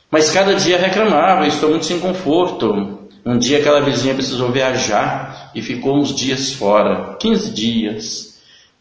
Mas 0.09 0.31
cada 0.31 0.55
dia 0.55 0.77
reclamava: 0.77 1.45
Estou 1.45 1.69
muito 1.69 1.85
sem 1.85 1.99
conforto. 1.99 2.99
Um 3.25 3.37
dia 3.37 3.59
aquela 3.59 3.81
vizinha 3.81 4.15
precisou 4.15 4.49
viajar 4.49 5.51
e 5.53 5.61
ficou 5.61 5.97
uns 5.97 6.15
dias 6.15 6.53
fora 6.53 7.15
15 7.19 7.53
dias. 7.53 8.31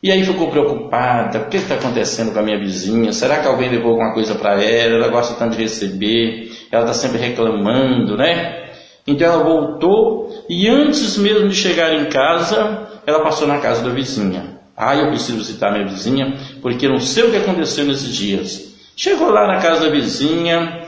E 0.03 0.11
aí 0.11 0.25
ficou 0.25 0.49
preocupada, 0.49 1.41
o 1.41 1.49
que 1.51 1.59
está 1.59 1.75
acontecendo 1.75 2.33
com 2.33 2.39
a 2.39 2.43
minha 2.43 2.59
vizinha? 2.59 3.13
Será 3.13 3.39
que 3.39 3.47
alguém 3.47 3.69
levou 3.69 3.91
alguma 3.91 4.15
coisa 4.15 4.35
para 4.35 4.55
ela? 4.63 4.95
Ela 4.95 5.09
gosta 5.09 5.35
tanto 5.35 5.57
de 5.57 5.63
receber, 5.63 6.51
ela 6.73 6.85
está 6.85 6.95
sempre 6.95 7.19
reclamando, 7.19 8.17
né? 8.17 8.71
Então 9.07 9.31
ela 9.31 9.45
voltou 9.45 10.47
e 10.49 10.69
antes 10.69 11.19
mesmo 11.19 11.49
de 11.49 11.55
chegar 11.55 11.93
em 11.93 12.07
casa, 12.07 12.89
ela 13.07 13.21
passou 13.21 13.47
na 13.47 13.59
casa 13.59 13.83
da 13.83 13.91
vizinha. 13.91 14.61
Ah, 14.77 14.97
eu 14.97 15.09
preciso 15.09 15.39
visitar 15.39 15.73
minha 15.73 15.87
vizinha, 15.87 16.39
porque 16.63 16.89
não 16.89 16.99
sei 16.99 17.25
o 17.25 17.31
que 17.31 17.37
aconteceu 17.37 17.85
nesses 17.85 18.15
dias. 18.15 18.75
Chegou 18.97 19.31
lá 19.31 19.47
na 19.47 19.61
casa 19.61 19.83
da 19.83 19.91
vizinha, 19.91 20.87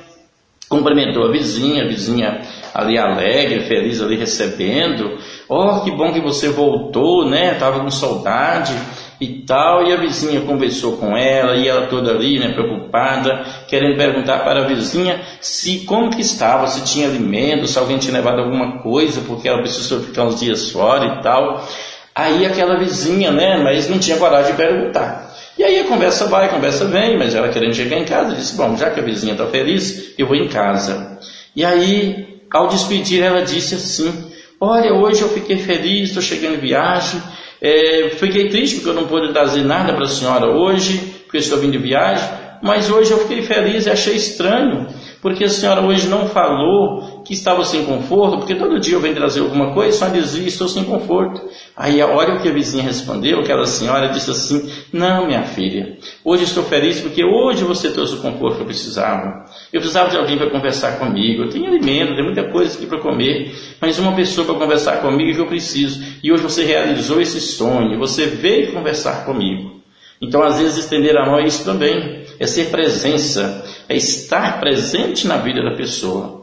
cumprimentou 0.69 1.27
a 1.27 1.31
vizinha, 1.31 1.85
a 1.85 1.89
vizinha 1.89 2.41
ali 2.75 2.99
alegre, 2.99 3.67
feliz 3.67 4.01
ali 4.01 4.17
recebendo. 4.17 5.19
Oh, 5.49 5.81
que 5.81 5.91
bom 5.91 6.13
que 6.13 6.21
você 6.21 6.49
voltou, 6.49 7.29
né? 7.29 7.55
Tava 7.55 7.81
com 7.81 7.91
saudade 7.91 8.75
e 9.21 9.43
tal. 9.47 9.87
E 9.87 9.93
a 9.93 9.97
vizinha 9.97 10.41
conversou 10.41 10.97
com 10.97 11.15
ela 11.15 11.57
e 11.57 11.69
ela 11.69 11.87
toda 11.87 12.11
ali, 12.11 12.39
né, 12.39 12.53
preocupada, 12.53 13.45
querendo 13.69 13.97
perguntar 13.97 14.39
para 14.39 14.65
a 14.65 14.67
vizinha 14.67 15.21
se 15.41 15.81
como 15.81 16.11
que 16.11 16.23
estava, 16.23 16.67
se 16.67 16.83
tinha 16.85 17.07
alimento, 17.07 17.67
se 17.67 17.79
alguém 17.79 17.99
tinha 17.99 18.15
levado 18.15 18.41
alguma 18.41 18.79
coisa, 18.79 19.21
porque 19.21 19.49
ela 19.49 19.61
precisou 19.61 20.01
ficar 20.01 20.25
uns 20.25 20.41
dias 20.41 20.71
fora 20.71 21.19
e 21.19 21.23
tal. 21.23 21.67
Aí 22.15 22.45
aquela 22.45 22.79
vizinha, 22.79 23.31
né, 23.31 23.61
mas 23.63 23.89
não 23.89 23.99
tinha 23.99 24.19
coragem 24.19 24.53
de 24.53 24.57
perguntar. 24.57 25.33
E 25.57 25.65
aí 25.65 25.81
a 25.81 25.85
conversa 25.85 26.27
vai, 26.27 26.47
a 26.47 26.49
conversa 26.49 26.85
vem, 26.87 27.19
mas 27.19 27.35
ela 27.35 27.49
querendo 27.49 27.75
chegar 27.75 27.99
em 27.99 28.05
casa, 28.05 28.35
disse: 28.35 28.57
Bom, 28.57 28.77
já 28.77 28.91
que 28.91 29.01
a 29.01 29.03
vizinha 29.03 29.33
está 29.33 29.47
feliz, 29.47 30.15
eu 30.19 30.27
vou 30.27 30.37
em 30.37 30.49
casa. 30.49 31.19
E 31.55 31.65
aí, 31.65 32.41
ao 32.51 32.69
despedir, 32.69 33.23
ela 33.23 33.43
disse 33.43 33.75
assim: 33.75 34.31
Olha, 34.61 34.95
hoje 34.95 35.23
eu 35.23 35.29
fiquei 35.29 35.59
feliz, 35.59 36.09
estou 36.09 36.23
chegando 36.23 36.55
em 36.55 36.61
viagem. 36.61 37.21
É, 37.61 38.11
fiquei 38.17 38.49
triste 38.49 38.77
porque 38.77 38.91
eu 38.91 38.95
não 38.95 39.07
pude 39.07 39.33
trazer 39.33 39.65
nada 39.65 39.93
para 39.93 40.05
a 40.05 40.09
senhora 40.09 40.47
hoje, 40.47 40.99
porque 41.25 41.39
estou 41.39 41.59
vindo 41.59 41.73
de 41.73 41.79
viagem. 41.79 42.29
Mas 42.63 42.91
hoje 42.91 43.11
eu 43.11 43.19
fiquei 43.19 43.43
feliz 43.43 43.87
e 43.87 43.91
achei 43.91 44.15
estranho, 44.15 44.87
porque 45.21 45.45
a 45.45 45.49
senhora 45.49 45.81
hoje 45.81 46.07
não 46.09 46.29
falou 46.29 47.12
que 47.33 47.39
estava 47.39 47.65
sem 47.65 47.87
conforto, 47.87 48.37
porque 48.37 48.55
todo 48.55 48.79
dia 48.79 48.95
eu 48.95 49.01
venho 49.01 49.15
trazer 49.15 49.41
alguma 49.41 49.73
coisa, 49.73 49.97
só 49.97 50.09
dizia, 50.09 50.47
estou 50.47 50.69
sem 50.69 50.85
conforto. 50.85 51.41
Aí 51.75 52.03
olha 52.03 52.35
o 52.35 52.43
que 52.43 52.49
a 52.49 52.53
vizinha 52.53 52.83
respondeu, 52.83 53.41
aquela 53.41 53.65
senhora 53.65 54.09
disse 54.09 54.31
assim, 54.31 54.71
não 54.93 55.27
minha 55.27 55.43
filha, 55.43 55.97
hoje 56.23 56.45
estou 56.45 56.63
feliz 56.63 57.01
porque 57.01 57.25
hoje 57.25 57.65
você 57.65 57.91
trouxe 57.91 58.17
o 58.17 58.19
conforto 58.19 58.57
que 58.57 58.63
eu 58.63 58.67
precisava. 58.67 59.47
Eu 59.73 59.81
precisava 59.81 60.11
de 60.11 60.19
alguém 60.19 60.37
para 60.37 60.51
conversar 60.51 60.99
comigo, 60.99 61.45
eu 61.45 61.49
tenho 61.49 61.67
alimento, 61.67 62.15
tem 62.15 62.25
muita 62.25 62.45
coisa 62.51 62.77
aqui 62.77 62.85
para 62.85 63.01
comer, 63.01 63.55
mas 63.81 63.99
uma 63.99 64.15
pessoa 64.15 64.47
para 64.47 64.57
conversar 64.57 65.01
comigo 65.01 65.31
é 65.31 65.35
que 65.35 65.41
eu 65.41 65.47
preciso. 65.47 66.05
E 66.23 66.31
hoje 66.31 66.43
você 66.43 66.65
realizou 66.65 67.19
esse 67.19 67.41
sonho, 67.41 67.99
você 67.99 68.27
veio 68.27 68.73
conversar 68.73 69.25
comigo. 69.25 69.81
Então, 70.21 70.43
às 70.43 70.59
vezes, 70.59 70.85
estender 70.85 71.17
a 71.17 71.27
mão 71.27 71.39
é 71.41 71.47
isso 71.47 71.65
também, 71.65 72.25
é 72.39 72.47
ser 72.47 72.67
presença, 72.67 73.65
é 73.89 73.97
estar 73.97 74.61
presente 74.61 75.27
na 75.27 75.39
vida 75.39 75.63
da 75.63 75.75
pessoa. 75.75 76.42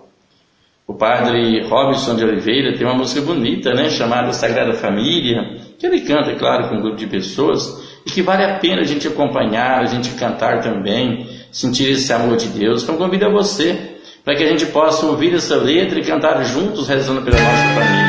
O 0.89 0.95
padre 0.95 1.61
Robinson 1.67 2.15
de 2.15 2.25
Oliveira 2.25 2.75
tem 2.75 2.83
uma 2.83 2.95
música 2.95 3.21
bonita, 3.21 3.75
né, 3.75 3.91
chamada 3.91 4.33
Sagrada 4.33 4.73
Família, 4.73 5.57
que 5.77 5.85
ele 5.85 6.01
canta, 6.01 6.33
claro, 6.33 6.67
com 6.67 6.77
um 6.77 6.81
grupo 6.81 6.97
de 6.97 7.05
pessoas, 7.05 8.01
e 8.03 8.09
que 8.09 8.23
vale 8.23 8.43
a 8.43 8.57
pena 8.57 8.81
a 8.81 8.83
gente 8.83 9.07
acompanhar, 9.07 9.81
a 9.81 9.85
gente 9.85 10.09
cantar 10.15 10.61
também, 10.61 11.27
sentir 11.51 11.91
esse 11.91 12.11
amor 12.11 12.37
de 12.37 12.47
Deus. 12.47 12.81
Então, 12.81 12.97
convido 12.97 13.27
a 13.27 13.29
você, 13.29 13.99
para 14.25 14.35
que 14.35 14.43
a 14.43 14.47
gente 14.47 14.65
possa 14.65 15.05
ouvir 15.05 15.35
essa 15.35 15.57
letra 15.57 15.99
e 15.99 16.03
cantar 16.03 16.43
juntos, 16.43 16.87
rezando 16.87 17.21
pela 17.21 17.37
nossa 17.37 17.67
família. 17.75 18.08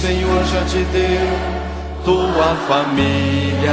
Senhor 0.00 0.42
já 0.44 0.64
te 0.64 0.82
deu, 0.84 1.28
tua 2.06 2.56
família 2.66 3.72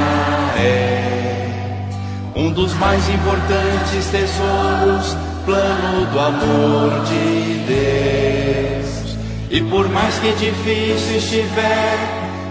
é 0.60 1.88
um 2.36 2.52
dos 2.52 2.74
mais 2.74 3.08
importantes 3.08 4.08
tesouros, 4.12 5.16
plano 5.46 6.06
do 6.12 6.20
amor 6.20 7.06
de 7.06 7.64
Deus. 7.66 9.16
E 9.50 9.62
por 9.70 9.88
mais 9.88 10.20
que 10.20 10.34
difícil 10.34 11.16
estiver, 11.16 11.98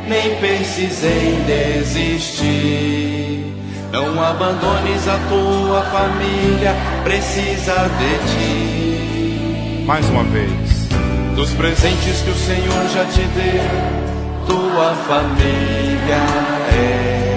nem 0.08 0.36
penses 0.36 1.04
em 1.04 1.44
desistir. 1.44 3.44
Não 3.92 4.24
abandones 4.24 5.06
a 5.06 5.18
tua 5.28 5.82
família, 5.82 6.74
precisa 7.04 7.90
de 7.98 8.18
ti. 8.32 9.84
Mais 9.84 10.08
uma 10.08 10.24
vez, 10.24 10.75
dos 11.36 11.52
presentes 11.52 12.22
que 12.22 12.30
o 12.30 12.34
Senhor 12.34 12.88
já 12.94 13.04
te 13.04 13.20
deu, 13.20 13.62
tua 14.46 14.94
família 15.06 16.16
é 16.72 17.36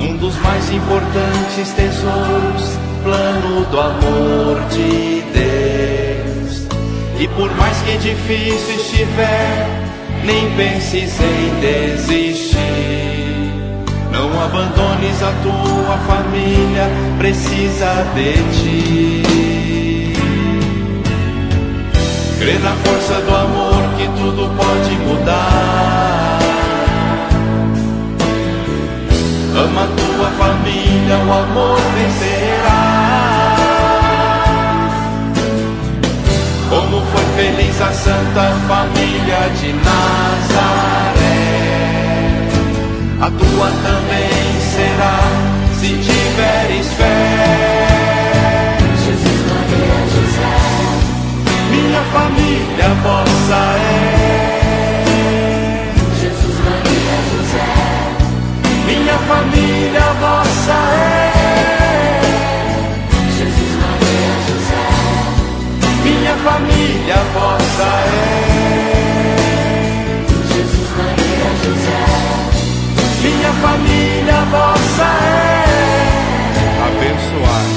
um 0.00 0.16
dos 0.18 0.36
mais 0.42 0.70
importantes 0.70 1.72
tesouros, 1.72 2.78
plano 3.02 3.64
do 3.70 3.80
amor 3.80 4.60
de 4.68 5.22
Deus. 5.32 6.66
E 7.18 7.26
por 7.28 7.50
mais 7.56 7.78
que 7.78 7.96
difícil 7.96 8.74
estiver, 8.74 9.66
nem 10.22 10.54
penses 10.54 11.18
em 11.20 11.60
desistir. 11.60 12.58
Não 14.12 14.28
abandones 14.44 15.22
a 15.22 15.32
tua 15.42 15.96
família, 16.06 16.90
precisa 17.18 18.04
de 18.14 18.34
ti. 18.60 19.53
Crê 22.38 22.58
na 22.58 22.72
força 22.84 23.20
do 23.20 23.34
amor 23.34 23.82
que 23.96 24.06
tudo 24.18 24.48
pode 24.56 24.94
mudar. 25.06 26.38
Ama 29.56 29.86
tua 29.96 30.30
família, 30.30 31.16
o 31.18 31.32
amor 31.32 31.80
vencerá. 31.94 33.56
Como 36.68 37.00
foi 37.06 37.24
feliz 37.36 37.80
a 37.80 37.92
santa 37.92 38.52
família 38.68 39.48
de 39.60 39.72
Nazaré 39.72 41.04
a 43.24 43.30
tua 43.30 43.70
também 43.82 44.60
será 44.60 45.18
se 45.80 45.88
tiveres 45.88 46.86
fé. 46.92 47.13
família 52.14 52.88
vossa 53.02 53.60
é. 53.76 55.04
Jesus, 56.20 56.56
Maria, 56.66 57.16
José, 57.30 57.70
minha 58.86 59.18
família 59.30 60.06
vossa 60.22 60.78
é. 60.94 61.32
Jesus, 63.36 63.72
Maria, 63.82 64.32
José, 64.46 64.86
minha 66.04 66.34
família 66.46 67.20
vossa 67.34 67.90
é. 67.90 68.26
Jesus, 70.54 70.90
Maria, 71.00 71.50
José, 71.64 72.02
minha 73.24 73.52
família 73.64 74.38
vossa 74.54 75.08
é. 75.18 75.44
Abençoai, 76.86 77.70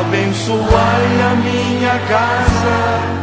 abençoai 0.00 1.08
a 1.22 1.34
minha 1.42 1.96
casa 2.08 3.18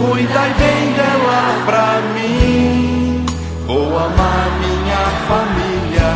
cuidai 0.00 0.54
bem 0.54 0.92
dela 0.94 1.62
pra 1.66 2.00
mim. 2.14 3.26
Vou 3.66 3.98
amar 3.98 4.48
minha 4.58 5.04
família 5.28 6.10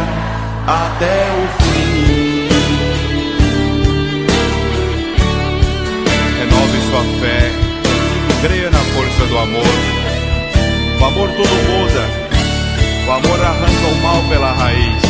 até 0.67 1.29
o 1.37 1.45
fim. 1.63 2.49
Renove 6.39 6.79
sua 6.89 7.05
fé, 7.21 7.53
creia 8.41 8.71
na 8.71 8.79
força 8.79 9.27
do 9.27 9.39
amor. 9.39 9.77
O 11.01 11.05
amor 11.05 11.29
tudo 11.37 11.55
muda, 11.69 12.05
o 13.07 13.13
amor 13.13 13.45
arranca 13.45 13.87
o 13.93 14.03
mal 14.03 14.23
pela 14.31 14.53
raiz. 14.53 15.03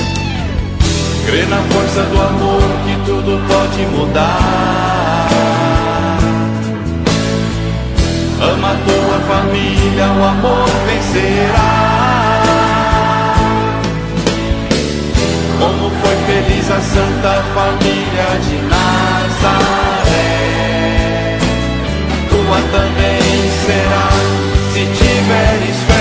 Crê 1.27 1.47
na 1.47 1.63
força 1.73 2.03
do 2.03 2.21
amor 2.21 2.61
que 2.85 2.97
tudo 3.07 3.41
pode 3.49 3.87
mudar. 3.97 5.64
Ama 8.53 8.71
a 8.71 8.77
tua 8.87 9.19
família, 9.29 10.07
o 10.07 10.25
amor 10.25 10.69
vencerá. 10.87 11.73
Como 15.59 15.91
foi 15.91 16.17
feliz 16.27 16.71
a 16.71 16.81
santa 16.81 17.33
família 17.55 18.29
de 18.45 18.57
Nazaré. 18.73 20.29
Tua 22.29 22.59
também 22.73 23.51
será, 23.65 24.09
se 24.73 24.83
tiveres 24.99 25.79
fé. 25.87 25.94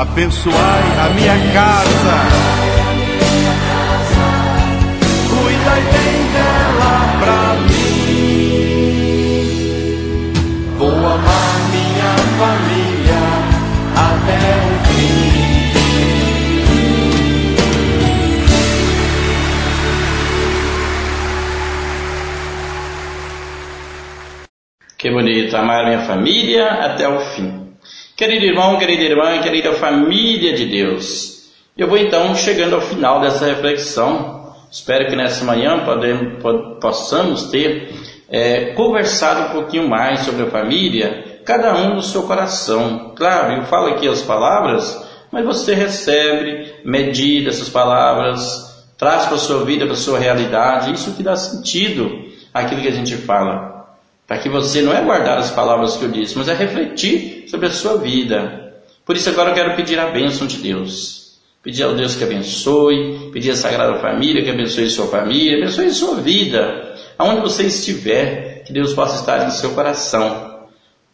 Abençoai 0.00 0.84
a 0.98 1.10
minha 1.10 1.36
casa. 1.52 2.16
Cuidai 5.28 5.82
bem 5.92 6.18
dela 6.32 6.94
pra 7.20 7.40
mim. 7.68 8.56
Vou 10.78 10.88
amar 10.88 11.54
minha 11.70 12.12
família 12.38 13.24
até 13.94 14.40
o 14.64 14.72
fim. 14.88 15.20
Que 24.96 25.10
bonito, 25.10 25.54
amar 25.58 25.84
minha 25.84 26.00
família 26.06 26.64
até 26.86 27.06
o 27.06 27.20
fim. 27.20 27.59
Querido 28.20 28.44
irmão, 28.44 28.78
querida 28.78 29.02
irmã, 29.02 29.40
querida 29.40 29.72
família 29.72 30.52
de 30.52 30.66
Deus, 30.66 31.50
eu 31.74 31.88
vou 31.88 31.96
então 31.96 32.34
chegando 32.34 32.74
ao 32.74 32.82
final 32.82 33.18
dessa 33.18 33.46
reflexão. 33.46 34.52
Espero 34.70 35.08
que 35.08 35.16
nessa 35.16 35.42
manhã 35.42 35.86
podemos, 35.86 36.34
possamos 36.78 37.44
ter 37.44 37.94
é, 38.28 38.74
conversado 38.74 39.48
um 39.48 39.52
pouquinho 39.54 39.88
mais 39.88 40.20
sobre 40.20 40.42
a 40.42 40.50
família, 40.50 41.40
cada 41.46 41.74
um 41.74 41.94
no 41.94 42.02
seu 42.02 42.24
coração. 42.24 43.14
Claro, 43.16 43.54
eu 43.54 43.62
falo 43.64 43.86
aqui 43.86 44.06
as 44.06 44.20
palavras, 44.20 45.02
mas 45.32 45.42
você 45.42 45.72
recebe, 45.72 46.74
medida 46.84 47.48
essas 47.48 47.70
palavras, 47.70 48.84
traz 48.98 49.24
para 49.24 49.36
a 49.36 49.38
sua 49.38 49.64
vida, 49.64 49.86
para 49.86 49.94
a 49.94 49.96
sua 49.96 50.18
realidade, 50.18 50.92
isso 50.92 51.14
que 51.14 51.22
dá 51.22 51.36
sentido 51.36 52.26
àquilo 52.52 52.82
que 52.82 52.88
a 52.88 52.92
gente 52.92 53.16
fala 53.16 53.79
para 54.30 54.38
que 54.38 54.48
você 54.48 54.80
não 54.80 54.92
é 54.92 55.02
guardar 55.02 55.38
as 55.38 55.50
palavras 55.50 55.96
que 55.96 56.04
eu 56.04 56.08
disse, 56.08 56.38
mas 56.38 56.46
é 56.46 56.54
refletir 56.54 57.46
sobre 57.48 57.66
a 57.66 57.70
sua 57.72 57.98
vida. 57.98 58.76
Por 59.04 59.16
isso 59.16 59.28
agora 59.28 59.50
eu 59.50 59.54
quero 59.54 59.74
pedir 59.74 59.98
a 59.98 60.06
bênção 60.06 60.46
de 60.46 60.58
Deus. 60.58 61.40
Pedir 61.64 61.82
ao 61.82 61.96
Deus 61.96 62.14
que 62.14 62.22
abençoe, 62.22 63.30
pedir 63.32 63.50
à 63.50 63.56
Sagrada 63.56 63.98
Família 63.98 64.44
que 64.44 64.50
abençoe 64.50 64.88
sua 64.88 65.08
família, 65.08 65.56
abençoe 65.56 65.90
sua 65.90 66.20
vida. 66.20 66.94
Aonde 67.18 67.40
você 67.40 67.64
estiver, 67.64 68.62
que 68.64 68.72
Deus 68.72 68.94
possa 68.94 69.16
estar 69.16 69.48
em 69.48 69.50
seu 69.50 69.72
coração. 69.72 70.68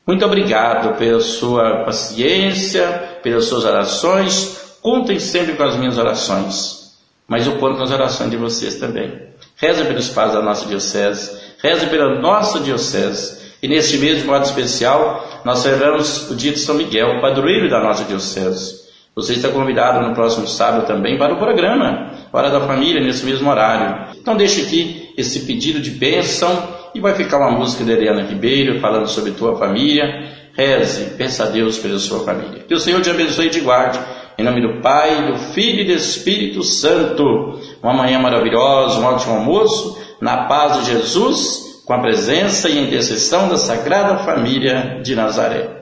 Muito 0.06 0.22
obrigado 0.22 0.98
pela 0.98 1.20
sua 1.20 1.84
paciência, 1.86 3.18
pelas 3.22 3.46
suas 3.46 3.64
orações. 3.64 4.76
Contem 4.82 5.18
sempre 5.18 5.54
com 5.54 5.62
as 5.62 5.74
minhas 5.76 5.96
orações, 5.96 6.94
mas 7.26 7.46
eu 7.46 7.56
conto 7.56 7.78
com 7.78 7.82
as 7.82 7.90
orações 7.90 8.30
de 8.30 8.36
vocês 8.36 8.74
também. 8.74 9.10
Reza 9.56 9.86
pelos 9.86 10.10
pais 10.10 10.34
da 10.34 10.42
nossa 10.42 10.66
diocese, 10.66 11.45
Reze 11.62 11.86
pela 11.86 12.20
nossa 12.20 12.60
diocese. 12.60 13.46
E 13.62 13.68
neste 13.68 13.98
mês, 13.98 14.20
de 14.20 14.26
modo 14.26 14.44
especial, 14.44 15.42
nós 15.44 15.60
celebramos 15.60 16.30
o 16.30 16.34
dia 16.34 16.52
de 16.52 16.58
São 16.58 16.74
Miguel, 16.74 17.20
padroeiro 17.20 17.68
da 17.70 17.80
nossa 17.80 18.04
diocese. 18.04 18.86
Você 19.14 19.32
está 19.32 19.48
convidado 19.48 20.06
no 20.06 20.14
próximo 20.14 20.46
sábado 20.46 20.86
também 20.86 21.16
para 21.16 21.32
o 21.32 21.38
programa 21.38 22.12
Hora 22.30 22.50
da 22.50 22.60
Família, 22.60 23.02
nesse 23.02 23.24
mesmo 23.24 23.48
horário. 23.48 24.14
Então 24.20 24.36
deixe 24.36 24.60
aqui 24.60 25.08
esse 25.16 25.46
pedido 25.46 25.80
de 25.80 25.90
bênção 25.90 26.68
e 26.94 27.00
vai 27.00 27.14
ficar 27.14 27.38
uma 27.38 27.50
música 27.50 27.82
de 27.82 27.92
Eliana 27.92 28.22
Ribeiro 28.24 28.78
falando 28.78 29.08
sobre 29.08 29.32
tua 29.32 29.56
família. 29.56 30.50
Reze, 30.52 31.16
peça 31.16 31.44
a 31.44 31.46
Deus 31.46 31.78
pela 31.78 31.98
sua 31.98 32.24
família. 32.24 32.64
Que 32.68 32.74
o 32.74 32.78
Senhor 32.78 33.00
te 33.00 33.08
abençoe 33.08 33.46
e 33.46 33.50
te 33.50 33.60
guarde. 33.60 33.98
Em 34.38 34.44
nome 34.44 34.60
do 34.60 34.82
Pai, 34.82 35.32
do 35.32 35.38
Filho 35.38 35.80
e 35.80 35.84
do 35.86 35.92
Espírito 35.92 36.62
Santo. 36.62 37.58
Uma 37.82 37.94
manhã 37.94 38.18
maravilhosa, 38.18 39.00
um 39.00 39.04
ótimo 39.06 39.34
almoço 39.34 40.05
na 40.20 40.44
paz 40.44 40.78
de 40.78 40.92
Jesus, 40.92 41.82
com 41.84 41.92
a 41.92 42.00
presença 42.00 42.68
e 42.68 42.78
intercessão 42.78 43.48
da 43.48 43.56
Sagrada 43.56 44.18
Família 44.18 45.00
de 45.02 45.14
Nazaré. 45.14 45.75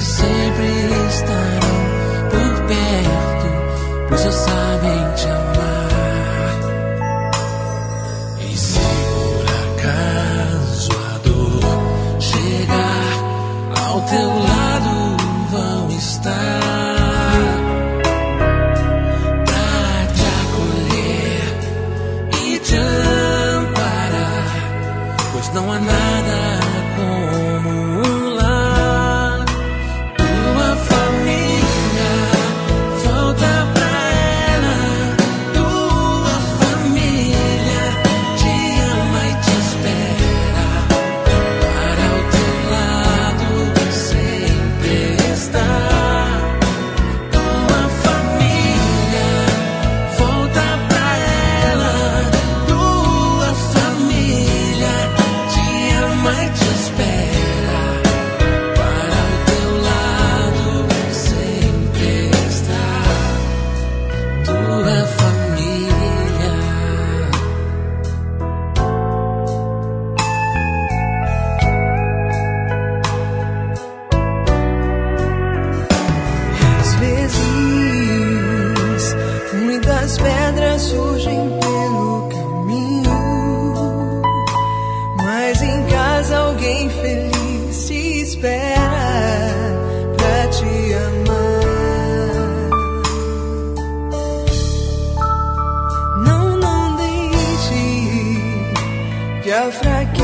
sempre 0.00 0.66
estarão 1.08 1.80
por 2.30 2.66
perto, 2.66 4.06
pois 4.08 4.24
eu 4.24 4.32
sabem 4.32 5.14
te 5.14 5.26
amar. 5.26 5.49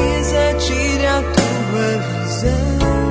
Fraqueza 0.07 0.55
tire 0.59 1.07
a 1.07 1.23
tua 1.23 2.25
visão. 2.25 3.06